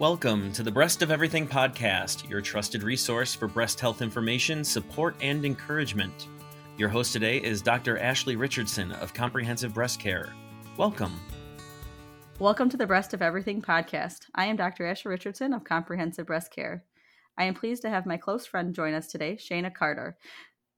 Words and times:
Welcome 0.00 0.52
to 0.52 0.62
the 0.62 0.70
Breast 0.70 1.02
of 1.02 1.10
Everything 1.10 1.44
podcast, 1.44 2.30
your 2.30 2.40
trusted 2.40 2.84
resource 2.84 3.34
for 3.34 3.48
breast 3.48 3.80
health 3.80 4.00
information, 4.00 4.62
support, 4.62 5.16
and 5.20 5.44
encouragement. 5.44 6.28
Your 6.76 6.88
host 6.88 7.12
today 7.12 7.38
is 7.38 7.60
Dr. 7.60 7.98
Ashley 7.98 8.36
Richardson 8.36 8.92
of 8.92 9.12
Comprehensive 9.12 9.74
Breast 9.74 9.98
Care. 9.98 10.32
Welcome. 10.76 11.18
Welcome 12.38 12.68
to 12.68 12.76
the 12.76 12.86
Breast 12.86 13.12
of 13.12 13.22
Everything 13.22 13.60
podcast. 13.60 14.26
I 14.36 14.46
am 14.46 14.54
Dr. 14.54 14.86
Ashley 14.86 15.10
Richardson 15.10 15.52
of 15.52 15.64
Comprehensive 15.64 16.26
Breast 16.28 16.52
Care. 16.52 16.84
I 17.36 17.42
am 17.46 17.54
pleased 17.54 17.82
to 17.82 17.90
have 17.90 18.06
my 18.06 18.16
close 18.16 18.46
friend 18.46 18.72
join 18.72 18.94
us 18.94 19.08
today, 19.08 19.34
Shana 19.34 19.74
Carter. 19.74 20.16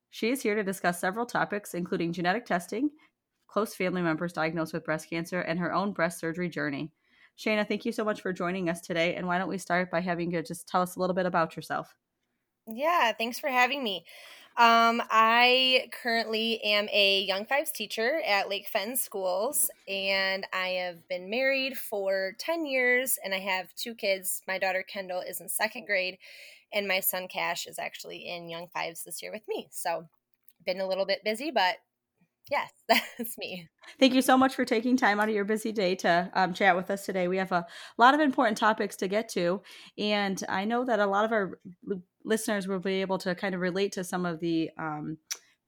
She 0.09 0.31
is 0.31 0.41
here 0.41 0.55
to 0.55 0.65
discuss 0.65 0.99
several 0.99 1.27
topics, 1.27 1.75
including 1.75 2.15
genetic 2.15 2.47
testing, 2.47 2.89
close 3.49 3.75
family 3.75 4.01
members 4.01 4.33
diagnosed 4.33 4.73
with 4.73 4.87
breast 4.87 5.11
cancer, 5.11 5.43
and 5.43 5.59
her 5.59 5.75
own 5.75 5.93
breast 5.93 6.21
surgery 6.21 6.49
journey. 6.49 6.91
Shana, 7.41 7.67
thank 7.67 7.87
you 7.87 7.93
so 7.93 8.05
much 8.05 8.21
for 8.21 8.33
joining 8.35 8.69
us 8.69 8.83
today. 8.83 9.15
And 9.15 9.27
why 9.27 9.39
don't 9.39 9.49
we 9.49 9.57
start 9.57 9.91
by 9.91 10.01
having 10.01 10.31
you 10.31 10.43
just 10.43 10.69
tell 10.69 10.83
us 10.83 10.97
a 10.97 11.01
little 11.01 11.15
bit 11.15 11.25
about 11.25 11.57
yourself? 11.57 11.95
Yeah, 12.67 13.13
thanks 13.13 13.41
for 13.41 13.49
having 13.49 13.83
me. 13.83 14.05
Um, 14.57 15.01
I 15.09 15.89
currently 15.91 16.63
am 16.63 16.87
a 16.93 17.23
Young 17.23 17.47
Fives 17.47 17.71
teacher 17.71 18.21
at 18.27 18.51
Lake 18.51 18.69
Fenton 18.69 18.97
Schools, 18.97 19.71
and 19.89 20.47
I 20.53 20.69
have 20.69 21.09
been 21.09 21.31
married 21.31 21.79
for 21.79 22.35
10 22.39 22.67
years, 22.67 23.19
and 23.25 23.33
I 23.33 23.39
have 23.39 23.75
two 23.75 23.95
kids. 23.95 24.43
My 24.47 24.59
daughter 24.59 24.85
Kendall 24.87 25.23
is 25.23 25.41
in 25.41 25.49
second 25.49 25.87
grade, 25.87 26.19
and 26.75 26.87
my 26.87 27.01
son 27.01 27.27
Cash 27.27 27.67
is 27.67 27.79
actually 27.79 28.29
in 28.29 28.51
Young 28.51 28.69
Fives 28.69 29.05
this 29.05 29.23
year 29.23 29.33
with 29.33 29.49
me. 29.49 29.69
So, 29.71 30.09
been 30.67 30.81
a 30.81 30.87
little 30.87 31.07
bit 31.07 31.25
busy, 31.25 31.51
but 31.51 31.77
yes, 32.51 32.71
that's 32.89 33.39
me. 33.39 33.69
Thank 33.99 34.15
you 34.15 34.23
so 34.23 34.37
much 34.37 34.55
for 34.55 34.65
taking 34.65 34.97
time 34.97 35.21
out 35.21 35.29
of 35.29 35.35
your 35.35 35.45
busy 35.45 35.73
day 35.73 35.95
to 35.97 36.31
um, 36.35 36.53
chat 36.53 36.77
with 36.77 36.91
us 36.91 37.07
today. 37.07 37.29
We 37.29 37.39
have 37.39 37.53
a 37.53 37.67
lot 37.99 38.15
of 38.15 38.21
important 38.21 38.59
topics 38.59 38.97
to 38.97 39.09
get 39.09 39.29
to, 39.31 39.63
and 39.99 40.43
I 40.49 40.65
know 40.65 40.85
that 40.85 41.01
a 41.01 41.07
lot 41.07 41.25
of 41.25 41.33
our 41.33 41.59
listeners 42.25 42.69
will 42.69 42.81
be 42.81 43.01
able 43.01 43.19
to 43.19 43.35
kind 43.35 43.55
of 43.55 43.61
relate 43.61 43.93
to 43.93 44.05
some 44.05 44.27
of 44.27 44.41
the 44.41 44.71
um, 44.79 45.19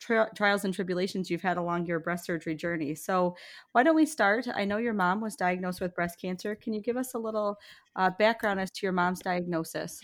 tri- 0.03 0.29
trials 0.37 0.65
and 0.65 0.75
tribulations 0.75 1.31
you've 1.31 1.43
had 1.43 1.57
along 1.57 1.87
your 1.87 2.01
breast 2.01 2.27
surgery 2.27 2.55
journey. 2.55 2.95
So, 2.95 3.37
why 3.73 3.83
don't 3.83 3.95
we 3.95 4.07
start? 4.07 4.47
I 4.53 4.65
know 4.65 4.79
your 4.79 4.95
mom 4.95 5.21
was 5.21 5.37
diagnosed 5.37 5.81
with 5.81 5.95
breast 5.95 6.21
cancer. 6.21 6.55
Can 6.55 6.75
you 6.75 6.83
give 6.83 6.97
us 6.97 7.15
a 7.15 7.19
little 7.19 7.57
uh, 7.97 8.11
background 8.19 8.61
as 8.61 8.71
to 8.73 8.87
your 8.87 8.93
mom's 8.93 9.21
diagnosis? 9.21 10.01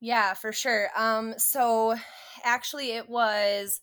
Yeah, 0.00 0.34
for 0.34 0.52
sure. 0.52 0.90
Um, 0.96 1.34
so, 1.38 1.96
actually, 2.44 2.92
it 2.92 3.08
was 3.08 3.80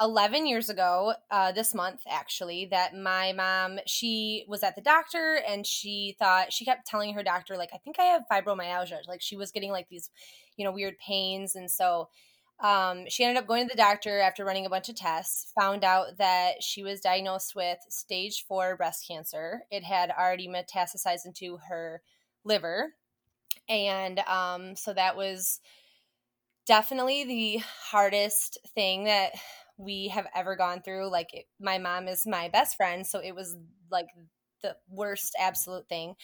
11 0.00 0.46
years 0.46 0.68
ago 0.68 1.14
uh, 1.30 1.52
this 1.52 1.74
month 1.74 2.00
actually 2.08 2.66
that 2.70 2.94
my 2.94 3.32
mom 3.32 3.78
she 3.86 4.44
was 4.48 4.62
at 4.62 4.76
the 4.76 4.82
doctor 4.82 5.40
and 5.48 5.66
she 5.66 6.14
thought 6.18 6.52
she 6.52 6.64
kept 6.64 6.86
telling 6.86 7.14
her 7.14 7.22
doctor 7.22 7.56
like 7.56 7.70
i 7.74 7.78
think 7.78 7.98
i 7.98 8.04
have 8.04 8.22
fibromyalgia 8.30 8.98
like 9.08 9.20
she 9.20 9.36
was 9.36 9.50
getting 9.50 9.70
like 9.70 9.88
these 9.88 10.10
you 10.56 10.64
know 10.64 10.72
weird 10.72 10.94
pains 10.98 11.56
and 11.56 11.70
so 11.70 12.08
um, 12.60 13.04
she 13.08 13.22
ended 13.22 13.40
up 13.40 13.46
going 13.46 13.68
to 13.68 13.72
the 13.72 13.80
doctor 13.80 14.18
after 14.18 14.44
running 14.44 14.66
a 14.66 14.70
bunch 14.70 14.88
of 14.88 14.96
tests 14.96 15.52
found 15.56 15.84
out 15.84 16.18
that 16.18 16.60
she 16.60 16.82
was 16.82 17.00
diagnosed 17.00 17.54
with 17.54 17.78
stage 17.88 18.44
four 18.48 18.74
breast 18.76 19.06
cancer. 19.06 19.62
It 19.70 19.84
had 19.84 20.10
already 20.10 20.48
metastasized 20.48 21.24
into 21.24 21.58
her 21.68 22.02
liver 22.44 22.94
and 23.68 24.18
um, 24.20 24.76
so 24.76 24.92
that 24.92 25.16
was 25.16 25.60
definitely 26.66 27.24
the 27.24 27.62
hardest 27.90 28.58
thing 28.74 29.04
that 29.04 29.32
we 29.78 30.08
have 30.08 30.26
ever 30.34 30.56
gone 30.56 30.82
through. 30.82 31.10
Like, 31.10 31.32
it, 31.34 31.46
my 31.60 31.78
mom 31.78 32.08
is 32.08 32.26
my 32.26 32.48
best 32.48 32.76
friend, 32.76 33.06
so 33.06 33.20
it 33.20 33.34
was 33.34 33.56
like 33.90 34.08
the 34.62 34.76
worst 34.90 35.34
absolute 35.40 35.88
thing. 35.88 36.16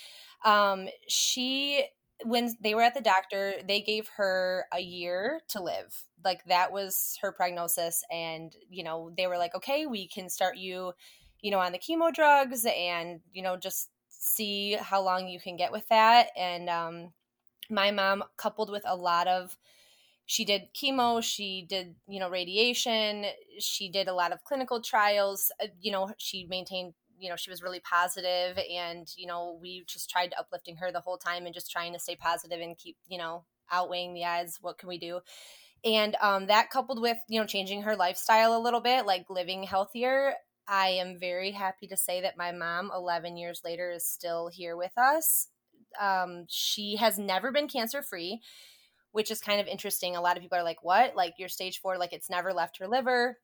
Um, 0.44 0.88
she 1.08 1.84
when 2.24 2.54
they 2.62 2.74
were 2.74 2.82
at 2.82 2.94
the 2.94 3.00
doctor, 3.00 3.54
they 3.66 3.80
gave 3.80 4.08
her 4.16 4.66
a 4.72 4.80
year 4.80 5.40
to 5.48 5.62
live. 5.62 6.04
Like 6.24 6.44
that 6.46 6.72
was 6.72 7.18
her 7.22 7.32
prognosis 7.32 8.02
and 8.10 8.54
you 8.70 8.84
know, 8.84 9.10
they 9.16 9.26
were 9.26 9.38
like, 9.38 9.54
"Okay, 9.54 9.86
we 9.86 10.08
can 10.08 10.28
start 10.30 10.56
you, 10.56 10.92
you 11.40 11.50
know, 11.50 11.58
on 11.58 11.72
the 11.72 11.78
chemo 11.78 12.12
drugs 12.12 12.64
and, 12.66 13.20
you 13.32 13.42
know, 13.42 13.56
just 13.56 13.90
see 14.08 14.72
how 14.74 15.02
long 15.02 15.28
you 15.28 15.40
can 15.40 15.56
get 15.56 15.72
with 15.72 15.86
that." 15.88 16.28
And 16.36 16.68
um 16.70 17.12
my 17.70 17.90
mom 17.90 18.24
coupled 18.36 18.70
with 18.70 18.82
a 18.86 18.96
lot 18.96 19.28
of 19.28 19.56
she 20.26 20.44
did 20.44 20.62
chemo 20.74 21.22
she 21.22 21.66
did 21.68 21.94
you 22.08 22.18
know 22.18 22.30
radiation 22.30 23.26
she 23.58 23.90
did 23.90 24.08
a 24.08 24.14
lot 24.14 24.32
of 24.32 24.42
clinical 24.44 24.80
trials 24.80 25.52
uh, 25.62 25.66
you 25.80 25.92
know 25.92 26.10
she 26.18 26.46
maintained 26.48 26.94
you 27.18 27.28
know 27.28 27.36
she 27.36 27.50
was 27.50 27.62
really 27.62 27.80
positive 27.80 28.58
and 28.70 29.08
you 29.16 29.26
know 29.26 29.58
we 29.60 29.84
just 29.86 30.10
tried 30.10 30.34
uplifting 30.38 30.76
her 30.76 30.90
the 30.90 31.00
whole 31.00 31.18
time 31.18 31.46
and 31.46 31.54
just 31.54 31.70
trying 31.70 31.92
to 31.92 31.98
stay 31.98 32.16
positive 32.16 32.60
and 32.60 32.78
keep 32.78 32.96
you 33.06 33.18
know 33.18 33.44
outweighing 33.72 34.14
the 34.14 34.24
odds 34.24 34.58
what 34.60 34.78
can 34.78 34.88
we 34.88 34.98
do? 34.98 35.20
And 35.84 36.16
um, 36.22 36.46
that 36.46 36.70
coupled 36.70 37.00
with 37.00 37.18
you 37.28 37.40
know 37.40 37.46
changing 37.46 37.82
her 37.82 37.96
lifestyle 37.96 38.56
a 38.56 38.60
little 38.60 38.80
bit 38.80 39.06
like 39.06 39.28
living 39.28 39.64
healthier 39.64 40.34
i 40.66 40.88
am 40.88 41.18
very 41.18 41.50
happy 41.50 41.86
to 41.86 41.96
say 41.96 42.22
that 42.22 42.38
my 42.38 42.52
mom 42.52 42.90
11 42.94 43.36
years 43.36 43.60
later 43.64 43.90
is 43.90 44.06
still 44.06 44.48
here 44.48 44.76
with 44.76 44.96
us. 44.96 45.48
Um, 46.00 46.46
she 46.48 46.96
has 46.96 47.18
never 47.18 47.52
been 47.52 47.68
cancer 47.68 48.02
free 48.02 48.40
which 49.14 49.30
is 49.30 49.40
kind 49.40 49.60
of 49.60 49.66
interesting. 49.66 50.16
A 50.16 50.20
lot 50.20 50.36
of 50.36 50.42
people 50.42 50.58
are 50.58 50.64
like, 50.64 50.82
"What? 50.82 51.14
Like 51.16 51.34
your 51.38 51.48
stage 51.48 51.80
4 51.80 51.98
like 51.98 52.12
it's 52.12 52.28
never 52.28 52.52
left 52.52 52.78
her 52.78 52.88
liver." 52.88 53.38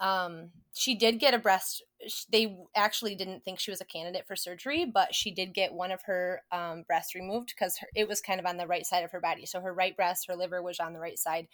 Um 0.00 0.50
she 0.74 0.94
did 0.94 1.20
get 1.20 1.34
a 1.34 1.38
breast 1.38 1.82
they 2.30 2.56
actually 2.74 3.14
didn't 3.14 3.44
think 3.44 3.58
she 3.58 3.70
was 3.70 3.80
a 3.80 3.84
candidate 3.84 4.26
for 4.26 4.36
surgery, 4.36 4.84
but 4.84 5.14
she 5.14 5.30
did 5.30 5.54
get 5.54 5.72
one 5.72 5.90
of 5.90 6.02
her 6.04 6.42
um, 6.52 6.84
breasts 6.86 7.14
removed 7.14 7.48
because 7.48 7.78
it 7.94 8.06
was 8.06 8.20
kind 8.20 8.38
of 8.38 8.46
on 8.46 8.58
the 8.58 8.66
right 8.66 8.84
side 8.84 9.04
of 9.04 9.10
her 9.12 9.20
body. 9.20 9.46
So 9.46 9.60
her 9.60 9.72
right 9.72 9.96
breast, 9.96 10.26
her 10.28 10.36
liver 10.36 10.62
was 10.62 10.78
on 10.78 10.92
the 10.92 11.00
right 11.00 11.18
side. 11.18 11.48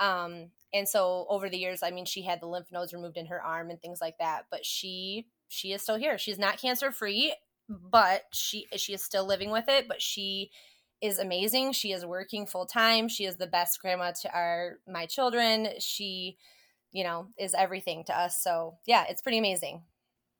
Um, 0.00 0.50
and 0.72 0.88
so 0.88 1.26
over 1.28 1.48
the 1.48 1.58
years, 1.58 1.82
I 1.82 1.90
mean, 1.90 2.04
she 2.04 2.22
had 2.22 2.40
the 2.40 2.46
lymph 2.46 2.72
nodes 2.72 2.92
removed 2.92 3.16
in 3.16 3.26
her 3.26 3.42
arm 3.42 3.70
and 3.70 3.80
things 3.80 4.00
like 4.00 4.18
that. 4.18 4.46
But 4.50 4.64
she 4.64 5.26
she 5.48 5.72
is 5.72 5.82
still 5.82 5.96
here. 5.96 6.18
She's 6.18 6.38
not 6.38 6.60
cancer 6.60 6.90
free, 6.90 7.34
but 7.68 8.24
she 8.32 8.66
she 8.76 8.94
is 8.94 9.02
still 9.02 9.26
living 9.26 9.50
with 9.50 9.68
it. 9.68 9.88
But 9.88 10.02
she 10.02 10.50
is 11.02 11.18
amazing. 11.18 11.72
She 11.72 11.92
is 11.92 12.04
working 12.04 12.46
full 12.46 12.66
time. 12.66 13.08
She 13.08 13.24
is 13.24 13.36
the 13.36 13.46
best 13.46 13.80
grandma 13.80 14.12
to 14.22 14.32
our 14.34 14.78
my 14.88 15.06
children. 15.06 15.68
She, 15.78 16.38
you 16.92 17.04
know, 17.04 17.28
is 17.38 17.54
everything 17.54 18.04
to 18.06 18.18
us. 18.18 18.42
So, 18.42 18.78
yeah, 18.86 19.04
it's 19.08 19.22
pretty 19.22 19.38
amazing. 19.38 19.82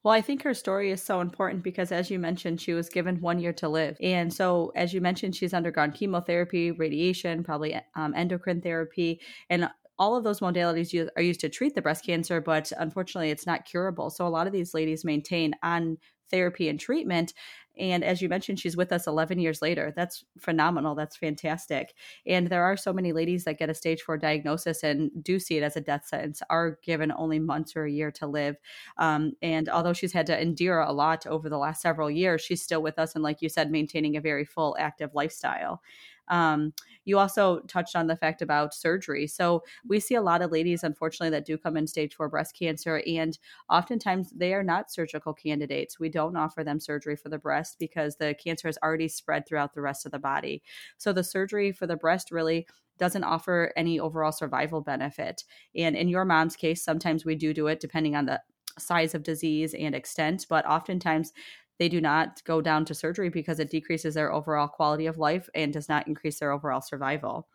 Well, 0.03 0.15
I 0.15 0.21
think 0.21 0.43
her 0.45 0.55
story 0.55 0.93
is 0.93 1.03
so 1.03 1.21
important 1.21 1.65
because, 1.65 1.91
as 1.91 2.11
you 2.11 2.21
mentioned, 2.21 2.61
she 2.61 2.75
was 2.75 2.89
given 2.89 3.21
one 3.21 3.41
year 3.41 3.53
to 3.55 3.69
live. 3.69 3.97
And 4.01 4.33
so, 4.33 4.71
as 4.77 4.95
you 4.95 5.01
mentioned, 5.01 5.35
she's 5.35 5.53
undergone 5.53 5.91
chemotherapy, 5.91 6.71
radiation, 6.71 7.43
probably 7.43 7.79
um, 7.97 8.15
endocrine 8.15 8.61
therapy, 8.61 9.21
and 9.51 9.69
all 9.99 10.15
of 10.15 10.23
those 10.23 10.41
modalities 10.41 11.09
are 11.17 11.23
used 11.23 11.41
to 11.41 11.49
treat 11.49 11.75
the 11.75 11.83
breast 11.83 12.05
cancer, 12.05 12.41
but 12.41 12.71
unfortunately, 12.79 13.31
it's 13.31 13.47
not 13.47 13.65
curable. 13.65 14.11
So, 14.11 14.27
a 14.27 14.29
lot 14.29 14.47
of 14.47 14.53
these 14.53 14.75
ladies 14.75 15.05
maintain 15.05 15.55
on 15.65 15.99
therapy 16.31 16.69
and 16.69 16.79
treatment. 16.79 17.33
And 17.79 18.05
as 18.05 18.23
you 18.23 18.29
mentioned, 18.29 18.59
she's 18.59 18.77
with 18.77 18.93
us 18.93 19.07
11 19.07 19.39
years 19.39 19.61
later. 19.63 19.93
That's 19.95 20.25
phenomenal. 20.39 20.95
That's 20.95 21.17
fantastic. 21.17 21.95
And 22.27 22.49
there 22.49 22.65
are 22.65 22.77
so 22.77 22.93
many 22.93 23.13
ladies 23.13 23.45
that 23.45 23.59
get 23.59 23.71
a 23.71 23.75
stage 23.75 24.03
four 24.03 24.17
diagnosis 24.17 24.83
and 24.83 25.11
do 25.23 25.39
see 25.39 25.57
it 25.57 25.63
as 25.63 25.77
a 25.77 25.81
death 25.81 26.07
sentence, 26.07 26.43
are 26.49 26.79
given 26.83 27.13
only 27.13 27.39
months 27.39 27.77
or 27.77 27.85
a 27.85 27.91
year 27.91 28.11
to 28.13 28.27
live. 28.27 28.57
Um, 28.99 29.33
and 29.43 29.69
although 29.69 29.93
she's 29.93 30.13
had 30.13 30.27
to 30.27 30.41
endure 30.41 30.81
a 30.81 30.93
lot 30.93 31.27
over 31.27 31.49
the 31.49 31.59
last 31.59 31.83
several 31.83 32.11
years, 32.11 32.43
she's 32.43 32.63
still 32.63 32.83
with 32.83 32.99
us. 32.99 33.15
And 33.15 33.25
like 33.25 33.43
you 33.43 33.49
said, 33.49 33.71
maintaining 33.71 34.17
a 34.17 34.21
very 34.21 34.45
full 34.45 34.77
active 34.79 35.15
lifestyle. 35.15 35.83
Um, 36.29 36.73
you 37.05 37.19
also 37.19 37.61
touched 37.61 37.95
on 37.95 38.09
the 38.09 38.17
fact 38.17 38.43
about 38.43 38.75
surgery. 38.75 39.27
So 39.27 39.63
we 39.87 40.01
see 40.01 40.15
a 40.15 40.23
lot 40.23 40.43
of 40.43 40.51
ladies, 40.51 40.83
unfortunately, 40.83 41.31
that 41.31 41.47
do 41.47 41.57
come 41.57 41.77
in 41.77 41.87
stage 41.87 42.15
four 42.15 42.29
breast 42.29 42.57
cancer, 42.59 43.03
and 43.07 43.39
oftentimes 43.71 44.31
they 44.31 44.53
are 44.55 44.65
not 44.65 44.91
surgical 44.91 45.33
candidates. 45.33 46.01
We 46.01 46.09
don't 46.09 46.37
offer 46.37 46.65
them 46.65 46.81
surgery 46.81 47.17
for 47.17 47.29
the 47.29 47.39
breast 47.39 47.79
because 47.79 48.17
the 48.17 48.35
cancer 48.35 48.69
has 48.69 48.79
already 48.83 49.09
spread 49.09 49.47
throughout 49.47 49.75
the 49.75 49.83
rest 49.83 50.07
of 50.07 50.13
the 50.13 50.19
body. 50.19 50.63
So 50.99 51.13
the 51.13 51.25
surgery 51.25 51.73
for 51.73 51.87
the 51.87 51.97
breast 51.97 52.31
really 52.31 52.67
doesn't 52.99 53.25
offer 53.25 53.73
any 53.77 54.01
overall 54.01 54.33
survival 54.33 54.81
benefit. 54.81 55.45
And 55.75 55.97
in 55.97 56.09
your 56.09 56.25
mom's 56.25 56.57
case, 56.57 56.83
sometimes 56.83 57.25
we 57.25 57.35
do 57.35 57.53
do 57.53 57.67
it 57.67 57.81
depending 57.81 58.17
on 58.17 58.27
the 58.27 58.41
size 58.79 59.15
of 59.15 59.23
disease 59.23 59.75
and 59.75 59.95
extent, 59.95 60.47
but 60.49 60.67
oftentimes 60.67 61.33
they 61.79 61.89
do 61.89 62.01
not 62.01 62.43
go 62.45 62.61
down 62.61 62.85
to 62.87 62.95
surgery 62.95 63.29
because 63.29 63.61
it 63.61 63.71
decreases 63.71 64.15
their 64.15 64.33
overall 64.33 64.69
quality 64.69 65.07
of 65.07 65.19
life 65.19 65.49
and 65.55 65.73
does 65.73 65.89
not 65.89 66.07
increase 66.07 66.39
their 66.39 66.53
overall 66.53 66.81
survival. 66.81 67.49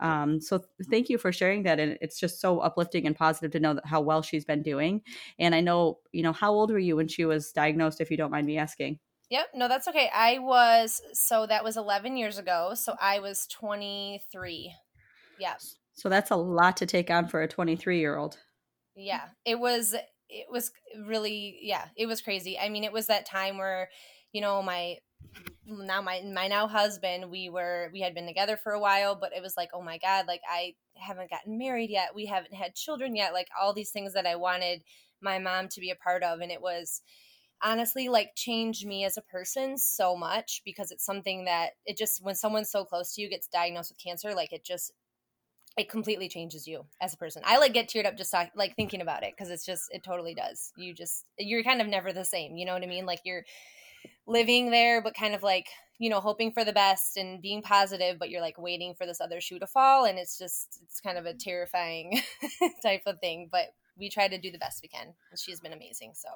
Um, 0.00 0.40
so 0.40 0.62
thank 0.90 1.08
you 1.08 1.18
for 1.18 1.32
sharing 1.32 1.62
that. 1.62 1.80
And 1.80 1.96
it's 2.00 2.20
just 2.20 2.40
so 2.40 2.60
uplifting 2.60 3.06
and 3.06 3.16
positive 3.16 3.52
to 3.52 3.60
know 3.60 3.74
that 3.74 3.86
how 3.86 4.00
well 4.00 4.22
she's 4.22 4.44
been 4.44 4.62
doing. 4.62 5.02
And 5.38 5.54
I 5.54 5.60
know, 5.60 6.00
you 6.12 6.22
know, 6.22 6.32
how 6.32 6.52
old 6.52 6.70
were 6.70 6.78
you 6.78 6.96
when 6.96 7.08
she 7.08 7.24
was 7.24 7.52
diagnosed, 7.52 8.00
if 8.00 8.10
you 8.10 8.16
don't 8.16 8.30
mind 8.30 8.46
me 8.46 8.58
asking? 8.58 8.98
Yep. 9.30 9.46
No, 9.54 9.68
that's 9.68 9.88
okay. 9.88 10.10
I 10.14 10.38
was, 10.38 11.00
so 11.12 11.46
that 11.46 11.64
was 11.64 11.76
11 11.76 12.16
years 12.16 12.38
ago. 12.38 12.72
So 12.74 12.94
I 13.00 13.18
was 13.20 13.46
23. 13.48 14.72
Yes. 15.40 15.76
So 15.94 16.08
that's 16.08 16.30
a 16.30 16.36
lot 16.36 16.76
to 16.78 16.86
take 16.86 17.10
on 17.10 17.26
for 17.26 17.42
a 17.42 17.48
23 17.48 17.98
year 17.98 18.16
old. 18.16 18.38
Yeah. 18.94 19.24
It 19.44 19.58
was, 19.58 19.94
it 20.28 20.46
was 20.50 20.72
really 21.06 21.58
yeah 21.62 21.86
it 21.96 22.06
was 22.06 22.20
crazy. 22.20 22.58
I 22.58 22.68
mean 22.68 22.84
it 22.84 22.92
was 22.92 23.06
that 23.06 23.26
time 23.26 23.58
where 23.58 23.88
you 24.32 24.40
know 24.40 24.62
my 24.62 24.96
now 25.66 26.00
my 26.02 26.22
my 26.34 26.48
now 26.48 26.66
husband 26.66 27.30
we 27.30 27.48
were 27.48 27.90
we 27.92 28.00
had 28.00 28.14
been 28.14 28.26
together 28.26 28.56
for 28.56 28.72
a 28.72 28.80
while 28.80 29.14
but 29.14 29.32
it 29.34 29.42
was 29.42 29.56
like 29.56 29.70
oh 29.74 29.82
my 29.82 29.98
god 29.98 30.26
like 30.26 30.40
i 30.50 30.74
haven't 30.98 31.30
gotten 31.30 31.58
married 31.58 31.90
yet. 31.90 32.14
We 32.14 32.26
haven't 32.26 32.54
had 32.54 32.74
children 32.74 33.14
yet. 33.14 33.32
Like 33.32 33.48
all 33.60 33.72
these 33.72 33.90
things 33.90 34.14
that 34.14 34.26
i 34.26 34.36
wanted 34.36 34.82
my 35.20 35.38
mom 35.38 35.68
to 35.68 35.80
be 35.80 35.90
a 35.90 35.96
part 35.96 36.22
of 36.22 36.40
and 36.40 36.50
it 36.50 36.60
was 36.60 37.02
honestly 37.62 38.08
like 38.08 38.30
changed 38.36 38.86
me 38.86 39.04
as 39.04 39.16
a 39.16 39.22
person 39.22 39.78
so 39.78 40.14
much 40.14 40.60
because 40.64 40.90
it's 40.90 41.06
something 41.06 41.46
that 41.46 41.70
it 41.86 41.96
just 41.96 42.22
when 42.22 42.34
someone 42.34 42.66
so 42.66 42.84
close 42.84 43.14
to 43.14 43.22
you 43.22 43.30
gets 43.30 43.48
diagnosed 43.48 43.90
with 43.90 44.02
cancer 44.02 44.34
like 44.34 44.52
it 44.52 44.62
just 44.62 44.92
it 45.76 45.90
completely 45.90 46.28
changes 46.28 46.66
you 46.66 46.86
as 47.00 47.12
a 47.12 47.16
person. 47.16 47.42
I 47.44 47.58
like 47.58 47.74
get 47.74 47.88
teared 47.88 48.06
up 48.06 48.16
just 48.16 48.30
talk, 48.30 48.48
like 48.54 48.74
thinking 48.76 49.02
about 49.02 49.22
it 49.22 49.34
because 49.36 49.50
it's 49.50 49.64
just 49.64 49.88
it 49.90 50.02
totally 50.02 50.34
does. 50.34 50.72
You 50.76 50.94
just 50.94 51.24
you're 51.38 51.62
kind 51.62 51.80
of 51.80 51.86
never 51.86 52.12
the 52.12 52.24
same. 52.24 52.56
You 52.56 52.64
know 52.64 52.72
what 52.72 52.82
I 52.82 52.86
mean? 52.86 53.06
Like 53.06 53.20
you're 53.24 53.44
living 54.26 54.70
there, 54.70 55.02
but 55.02 55.14
kind 55.14 55.34
of 55.34 55.42
like 55.42 55.66
you 55.98 56.08
know 56.08 56.20
hoping 56.20 56.52
for 56.52 56.64
the 56.64 56.72
best 56.72 57.16
and 57.16 57.42
being 57.42 57.62
positive, 57.62 58.18
but 58.18 58.30
you're 58.30 58.40
like 58.40 58.58
waiting 58.58 58.94
for 58.94 59.06
this 59.06 59.20
other 59.20 59.40
shoe 59.40 59.58
to 59.58 59.66
fall, 59.66 60.04
and 60.04 60.18
it's 60.18 60.38
just 60.38 60.78
it's 60.82 61.00
kind 61.00 61.18
of 61.18 61.26
a 61.26 61.34
terrifying 61.34 62.20
type 62.82 63.02
of 63.06 63.20
thing. 63.20 63.48
But 63.52 63.66
we 63.98 64.08
try 64.08 64.28
to 64.28 64.38
do 64.38 64.50
the 64.50 64.58
best 64.58 64.80
we 64.82 64.88
can, 64.88 65.14
and 65.30 65.38
she's 65.38 65.60
been 65.60 65.72
amazing. 65.74 66.12
So 66.14 66.28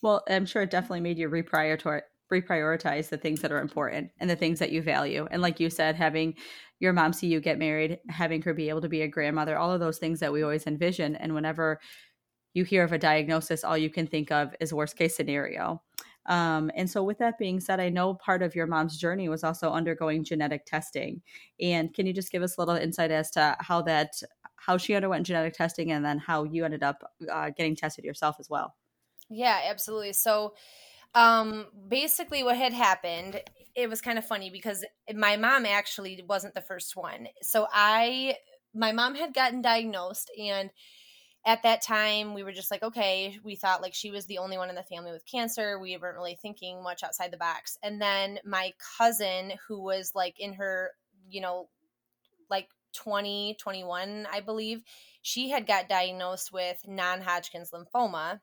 well, 0.00 0.22
I'm 0.28 0.46
sure 0.46 0.62
it 0.62 0.70
definitely 0.70 1.00
made 1.00 1.18
you 1.18 1.28
reprioritize 1.28 2.02
reprioritize 2.32 3.08
the 3.08 3.16
things 3.16 3.40
that 3.40 3.52
are 3.52 3.60
important 3.60 4.10
and 4.18 4.28
the 4.28 4.36
things 4.36 4.58
that 4.58 4.72
you 4.72 4.82
value. 4.82 5.26
And 5.30 5.42
like 5.42 5.60
you 5.60 5.70
said, 5.70 5.94
having 5.94 6.34
your 6.80 6.92
mom 6.92 7.12
see 7.12 7.28
you 7.28 7.40
get 7.40 7.58
married, 7.58 7.98
having 8.08 8.42
her 8.42 8.54
be 8.54 8.68
able 8.68 8.80
to 8.82 8.88
be 8.88 9.02
a 9.02 9.08
grandmother, 9.08 9.56
all 9.56 9.72
of 9.72 9.80
those 9.80 9.98
things 9.98 10.20
that 10.20 10.32
we 10.32 10.42
always 10.42 10.66
envision. 10.66 11.16
And 11.16 11.34
whenever 11.34 11.80
you 12.54 12.64
hear 12.64 12.84
of 12.84 12.92
a 12.92 12.98
diagnosis, 12.98 13.64
all 13.64 13.78
you 13.78 13.90
can 13.90 14.06
think 14.06 14.32
of 14.32 14.54
is 14.60 14.72
worst 14.72 14.96
case 14.96 15.16
scenario. 15.16 15.82
Um, 16.26 16.70
and 16.74 16.90
so, 16.90 17.04
with 17.04 17.18
that 17.18 17.38
being 17.38 17.60
said, 17.60 17.80
I 17.80 17.88
know 17.88 18.14
part 18.14 18.42
of 18.42 18.54
your 18.54 18.66
mom's 18.66 18.98
journey 18.98 19.28
was 19.28 19.44
also 19.44 19.70
undergoing 19.70 20.24
genetic 20.24 20.64
testing. 20.66 21.22
And 21.60 21.94
can 21.94 22.06
you 22.06 22.12
just 22.12 22.32
give 22.32 22.42
us 22.42 22.56
a 22.56 22.60
little 22.60 22.74
insight 22.74 23.10
as 23.10 23.30
to 23.32 23.56
how 23.60 23.82
that, 23.82 24.10
how 24.56 24.76
she 24.76 24.94
underwent 24.94 25.26
genetic 25.26 25.54
testing, 25.54 25.92
and 25.92 26.04
then 26.04 26.18
how 26.18 26.44
you 26.44 26.64
ended 26.64 26.82
up 26.82 27.04
uh, 27.30 27.50
getting 27.50 27.76
tested 27.76 28.04
yourself 28.04 28.36
as 28.40 28.50
well? 28.50 28.74
Yeah, 29.28 29.60
absolutely. 29.68 30.14
So, 30.14 30.54
um, 31.14 31.66
basically, 31.88 32.42
what 32.42 32.56
had 32.56 32.72
happened, 32.72 33.40
it 33.74 33.88
was 33.88 34.00
kind 34.00 34.18
of 34.18 34.26
funny 34.26 34.50
because 34.50 34.84
my 35.14 35.36
mom 35.36 35.66
actually 35.66 36.22
wasn't 36.28 36.54
the 36.54 36.60
first 36.60 36.96
one. 36.96 37.28
So, 37.42 37.66
I, 37.72 38.36
my 38.74 38.92
mom 38.92 39.14
had 39.14 39.34
gotten 39.34 39.62
diagnosed, 39.62 40.30
and 40.38 40.70
at 41.46 41.62
that 41.62 41.80
time, 41.80 42.34
we 42.34 42.42
were 42.42 42.52
just 42.52 42.72
like, 42.72 42.82
okay, 42.82 43.38
we 43.44 43.54
thought 43.54 43.80
like 43.80 43.94
she 43.94 44.10
was 44.10 44.26
the 44.26 44.38
only 44.38 44.58
one 44.58 44.68
in 44.68 44.74
the 44.74 44.82
family 44.82 45.12
with 45.12 45.24
cancer. 45.30 45.78
We 45.78 45.96
weren't 45.96 46.16
really 46.16 46.36
thinking 46.42 46.82
much 46.82 47.04
outside 47.04 47.30
the 47.30 47.36
box. 47.36 47.78
And 47.84 48.02
then 48.02 48.40
my 48.44 48.72
cousin, 48.98 49.52
who 49.68 49.80
was 49.80 50.10
like 50.12 50.40
in 50.40 50.54
her, 50.54 50.90
you 51.30 51.40
know, 51.40 51.68
like 52.50 52.68
20, 52.94 53.56
21, 53.60 54.26
I 54.30 54.40
believe, 54.40 54.82
she 55.22 55.48
had 55.50 55.68
got 55.68 55.88
diagnosed 55.88 56.52
with 56.52 56.78
non 56.86 57.20
Hodgkin's 57.20 57.70
lymphoma 57.70 58.40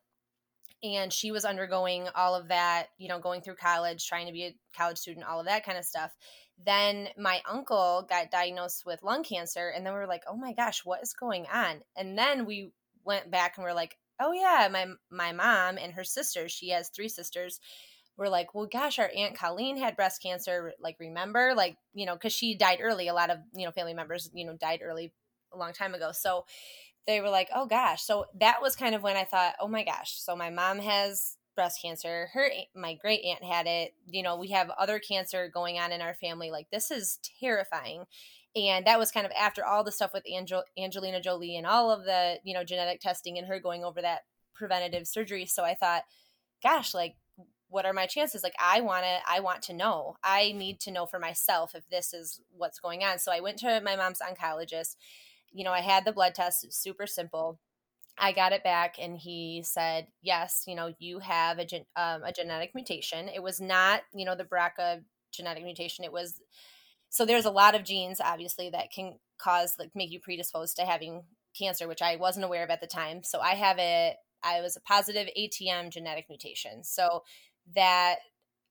and 0.83 1.11
she 1.13 1.31
was 1.31 1.45
undergoing 1.45 2.07
all 2.13 2.35
of 2.35 2.49
that, 2.49 2.87
you 2.97 3.07
know, 3.07 3.19
going 3.19 3.41
through 3.41 3.55
college, 3.55 4.05
trying 4.07 4.27
to 4.27 4.33
be 4.33 4.43
a 4.43 4.55
college 4.75 4.97
student, 4.97 5.25
all 5.25 5.39
of 5.39 5.45
that 5.45 5.65
kind 5.65 5.77
of 5.77 5.85
stuff. 5.85 6.11
Then 6.63 7.07
my 7.17 7.41
uncle 7.49 8.05
got 8.09 8.31
diagnosed 8.31 8.83
with 8.85 9.01
lung 9.01 9.23
cancer, 9.23 9.69
and 9.69 9.85
then 9.85 9.93
we 9.93 9.99
were 9.99 10.07
like, 10.07 10.23
"Oh 10.27 10.35
my 10.35 10.53
gosh, 10.53 10.85
what 10.85 11.01
is 11.01 11.13
going 11.13 11.47
on?" 11.51 11.81
And 11.95 12.17
then 12.17 12.45
we 12.45 12.71
went 13.03 13.31
back 13.31 13.57
and 13.57 13.63
we're 13.63 13.73
like, 13.73 13.97
"Oh 14.19 14.33
yeah, 14.33 14.67
my 14.71 14.87
my 15.09 15.31
mom 15.31 15.77
and 15.77 15.93
her 15.93 16.03
sisters. 16.03 16.51
She 16.51 16.69
has 16.69 16.89
three 16.89 17.09
sisters." 17.09 17.59
We're 18.17 18.29
like, 18.29 18.53
"Well, 18.53 18.67
gosh, 18.67 18.99
our 18.99 19.09
aunt 19.15 19.35
Colleen 19.37 19.77
had 19.77 19.95
breast 19.95 20.21
cancer. 20.21 20.73
Like, 20.79 20.97
remember, 20.99 21.53
like, 21.55 21.77
you 21.93 22.05
know, 22.05 22.13
because 22.13 22.33
she 22.33 22.55
died 22.55 22.79
early. 22.81 23.07
A 23.07 23.13
lot 23.13 23.31
of 23.31 23.39
you 23.53 23.65
know 23.65 23.71
family 23.71 23.93
members, 23.95 24.29
you 24.33 24.45
know, 24.45 24.55
died 24.55 24.81
early 24.83 25.13
a 25.53 25.57
long 25.57 25.73
time 25.73 25.93
ago. 25.95 26.11
So 26.13 26.45
they 27.07 27.19
were 27.21 27.29
like, 27.29 27.49
oh 27.53 27.65
gosh. 27.65 28.03
So 28.03 28.25
that 28.39 28.61
was 28.61 28.75
kind 28.75 28.95
of 28.95 29.03
when 29.03 29.17
I 29.17 29.23
thought, 29.23 29.55
oh 29.59 29.67
my 29.67 29.83
gosh. 29.83 30.13
So 30.19 30.35
my 30.35 30.49
mom 30.49 30.79
has 30.79 31.37
breast 31.55 31.81
cancer. 31.81 32.29
Her 32.33 32.49
my 32.75 32.95
great 32.95 33.23
aunt 33.23 33.43
had 33.43 33.67
it. 33.67 33.93
You 34.07 34.23
know, 34.23 34.37
we 34.37 34.49
have 34.49 34.69
other 34.71 34.99
cancer 34.99 35.49
going 35.53 35.79
on 35.79 35.91
in 35.91 36.01
our 36.01 36.15
family. 36.15 36.51
Like 36.51 36.67
this 36.71 36.91
is 36.91 37.19
terrifying. 37.39 38.05
And 38.55 38.85
that 38.85 38.99
was 38.99 39.11
kind 39.11 39.25
of 39.25 39.31
after 39.39 39.65
all 39.65 39.83
the 39.83 39.91
stuff 39.91 40.11
with 40.13 40.23
Angel, 40.27 40.63
Angelina 40.77 41.19
Jolie 41.19 41.57
and 41.57 41.65
all 41.65 41.89
of 41.89 42.05
the, 42.05 42.37
you 42.43 42.53
know, 42.53 42.63
genetic 42.63 43.01
testing 43.01 43.37
and 43.37 43.47
her 43.47 43.59
going 43.59 43.83
over 43.83 44.01
that 44.01 44.21
preventative 44.53 45.07
surgery. 45.07 45.45
So 45.47 45.63
I 45.63 45.73
thought, 45.73 46.03
gosh, 46.61 46.93
like 46.93 47.15
what 47.73 47.87
are 47.87 47.93
my 47.93 48.05
chances 48.05 48.43
like 48.43 48.53
i 48.59 48.81
want 48.81 49.03
to 49.03 49.17
i 49.27 49.39
want 49.39 49.63
to 49.63 49.73
know 49.73 50.15
i 50.23 50.51
need 50.51 50.79
to 50.79 50.91
know 50.91 51.07
for 51.07 51.17
myself 51.17 51.73
if 51.73 51.83
this 51.89 52.13
is 52.13 52.39
what's 52.55 52.79
going 52.79 53.03
on 53.03 53.17
so 53.17 53.31
i 53.31 53.39
went 53.39 53.57
to 53.57 53.81
my 53.83 53.95
mom's 53.95 54.19
oncologist 54.19 54.95
you 55.53 55.63
know, 55.63 55.71
I 55.71 55.81
had 55.81 56.05
the 56.05 56.11
blood 56.11 56.35
test, 56.35 56.65
super 56.73 57.07
simple. 57.07 57.59
I 58.17 58.31
got 58.31 58.51
it 58.51 58.63
back 58.63 58.95
and 58.99 59.17
he 59.17 59.63
said, 59.65 60.07
yes, 60.21 60.63
you 60.67 60.75
know, 60.75 60.93
you 60.99 61.19
have 61.19 61.57
a, 61.57 61.65
gen- 61.65 61.85
um, 61.95 62.23
a 62.23 62.31
genetic 62.31 62.71
mutation. 62.75 63.27
It 63.27 63.41
was 63.41 63.59
not, 63.59 64.01
you 64.13 64.25
know, 64.25 64.35
the 64.35 64.43
BRCA 64.43 65.03
genetic 65.31 65.63
mutation. 65.63 66.05
It 66.05 66.11
was, 66.11 66.39
so 67.09 67.25
there's 67.25 67.45
a 67.45 67.51
lot 67.51 67.75
of 67.75 67.83
genes, 67.83 68.21
obviously, 68.23 68.69
that 68.69 68.91
can 68.91 69.19
cause, 69.39 69.75
like, 69.79 69.91
make 69.95 70.11
you 70.11 70.19
predisposed 70.19 70.75
to 70.77 70.83
having 70.83 71.23
cancer, 71.57 71.87
which 71.87 72.01
I 72.01 72.15
wasn't 72.15 72.45
aware 72.45 72.63
of 72.63 72.69
at 72.69 72.81
the 72.81 72.87
time. 72.87 73.23
So 73.23 73.39
I 73.39 73.51
have 73.55 73.77
it, 73.79 74.15
I 74.43 74.61
was 74.61 74.75
a 74.75 74.81
positive 74.81 75.27
ATM 75.37 75.91
genetic 75.91 76.25
mutation. 76.29 76.83
So 76.83 77.23
that, 77.75 78.17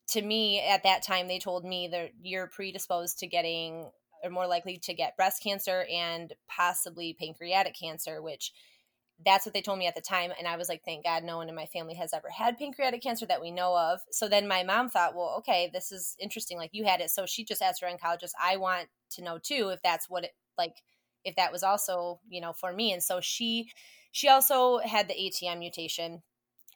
to 0.09 0.23
me, 0.23 0.61
at 0.61 0.83
that 0.83 1.03
time, 1.03 1.29
they 1.29 1.39
told 1.39 1.65
me 1.65 1.89
that 1.89 2.11
you're 2.21 2.49
predisposed 2.49 3.19
to 3.21 3.27
getting 3.27 3.91
are 4.23 4.31
more 4.31 4.47
likely 4.47 4.77
to 4.79 4.95
get 4.95 5.17
breast 5.17 5.43
cancer 5.43 5.87
and 5.93 6.33
possibly 6.49 7.17
pancreatic 7.19 7.75
cancer, 7.79 8.23
which 8.23 8.53
that's 9.25 9.47
what 9.47 9.53
they 9.53 9.63
told 9.63 9.79
me 9.79 9.87
at 9.87 9.95
the 9.95 10.01
time. 10.01 10.33
And 10.39 10.49
I 10.49 10.57
was 10.57 10.69
like, 10.69 10.83
thank 10.85 11.05
God 11.05 11.23
no 11.23 11.37
one 11.37 11.49
in 11.49 11.55
my 11.55 11.67
family 11.67 11.95
has 11.95 12.13
ever 12.13 12.29
had 12.29 12.59
pancreatic 12.59 13.03
cancer 13.03 13.27
that 13.27 13.41
we 13.41 13.51
know 13.51 13.77
of. 13.77 14.01
So 14.11 14.29
then 14.29 14.49
my 14.49 14.63
mom 14.63 14.89
thought, 14.89 15.15
well, 15.15 15.35
okay, 15.39 15.71
this 15.73 15.93
is 15.93 16.17
interesting. 16.19 16.59
Like 16.59 16.71
you 16.73 16.85
had 16.85 17.01
it. 17.01 17.11
So 17.11 17.27
she 17.27 17.45
just 17.45 17.63
asked 17.63 17.83
her 17.83 17.89
oncologist, 17.89 18.33
I 18.41 18.57
want 18.57 18.89
to 19.11 19.23
know 19.23 19.39
too 19.39 19.71
if 19.73 19.83
that's 19.83 20.09
what 20.09 20.25
it 20.25 20.31
like, 20.59 20.77
if 21.25 21.37
that 21.37 21.53
was 21.53 21.63
also, 21.63 22.21
you 22.29 22.41
know, 22.41 22.53
for 22.53 22.73
me. 22.73 22.93
And 22.93 23.03
so 23.03 23.21
she, 23.21 23.71
she 24.11 24.29
also 24.29 24.79
had 24.79 25.09
the 25.09 25.15
ATM 25.15 25.59
mutation. 25.59 26.23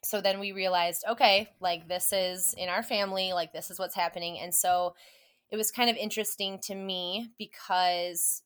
So 0.03 0.21
then 0.21 0.39
we 0.39 0.51
realized, 0.51 1.03
okay, 1.09 1.49
like 1.59 1.87
this 1.87 2.13
is 2.13 2.55
in 2.57 2.69
our 2.69 2.83
family, 2.83 3.33
like 3.33 3.51
this 3.51 3.69
is 3.69 3.77
what's 3.77 3.95
happening. 3.95 4.39
And 4.39 4.53
so 4.53 4.95
it 5.51 5.57
was 5.57 5.71
kind 5.71 5.89
of 5.89 5.95
interesting 5.95 6.59
to 6.63 6.75
me 6.75 7.29
because 7.37 8.41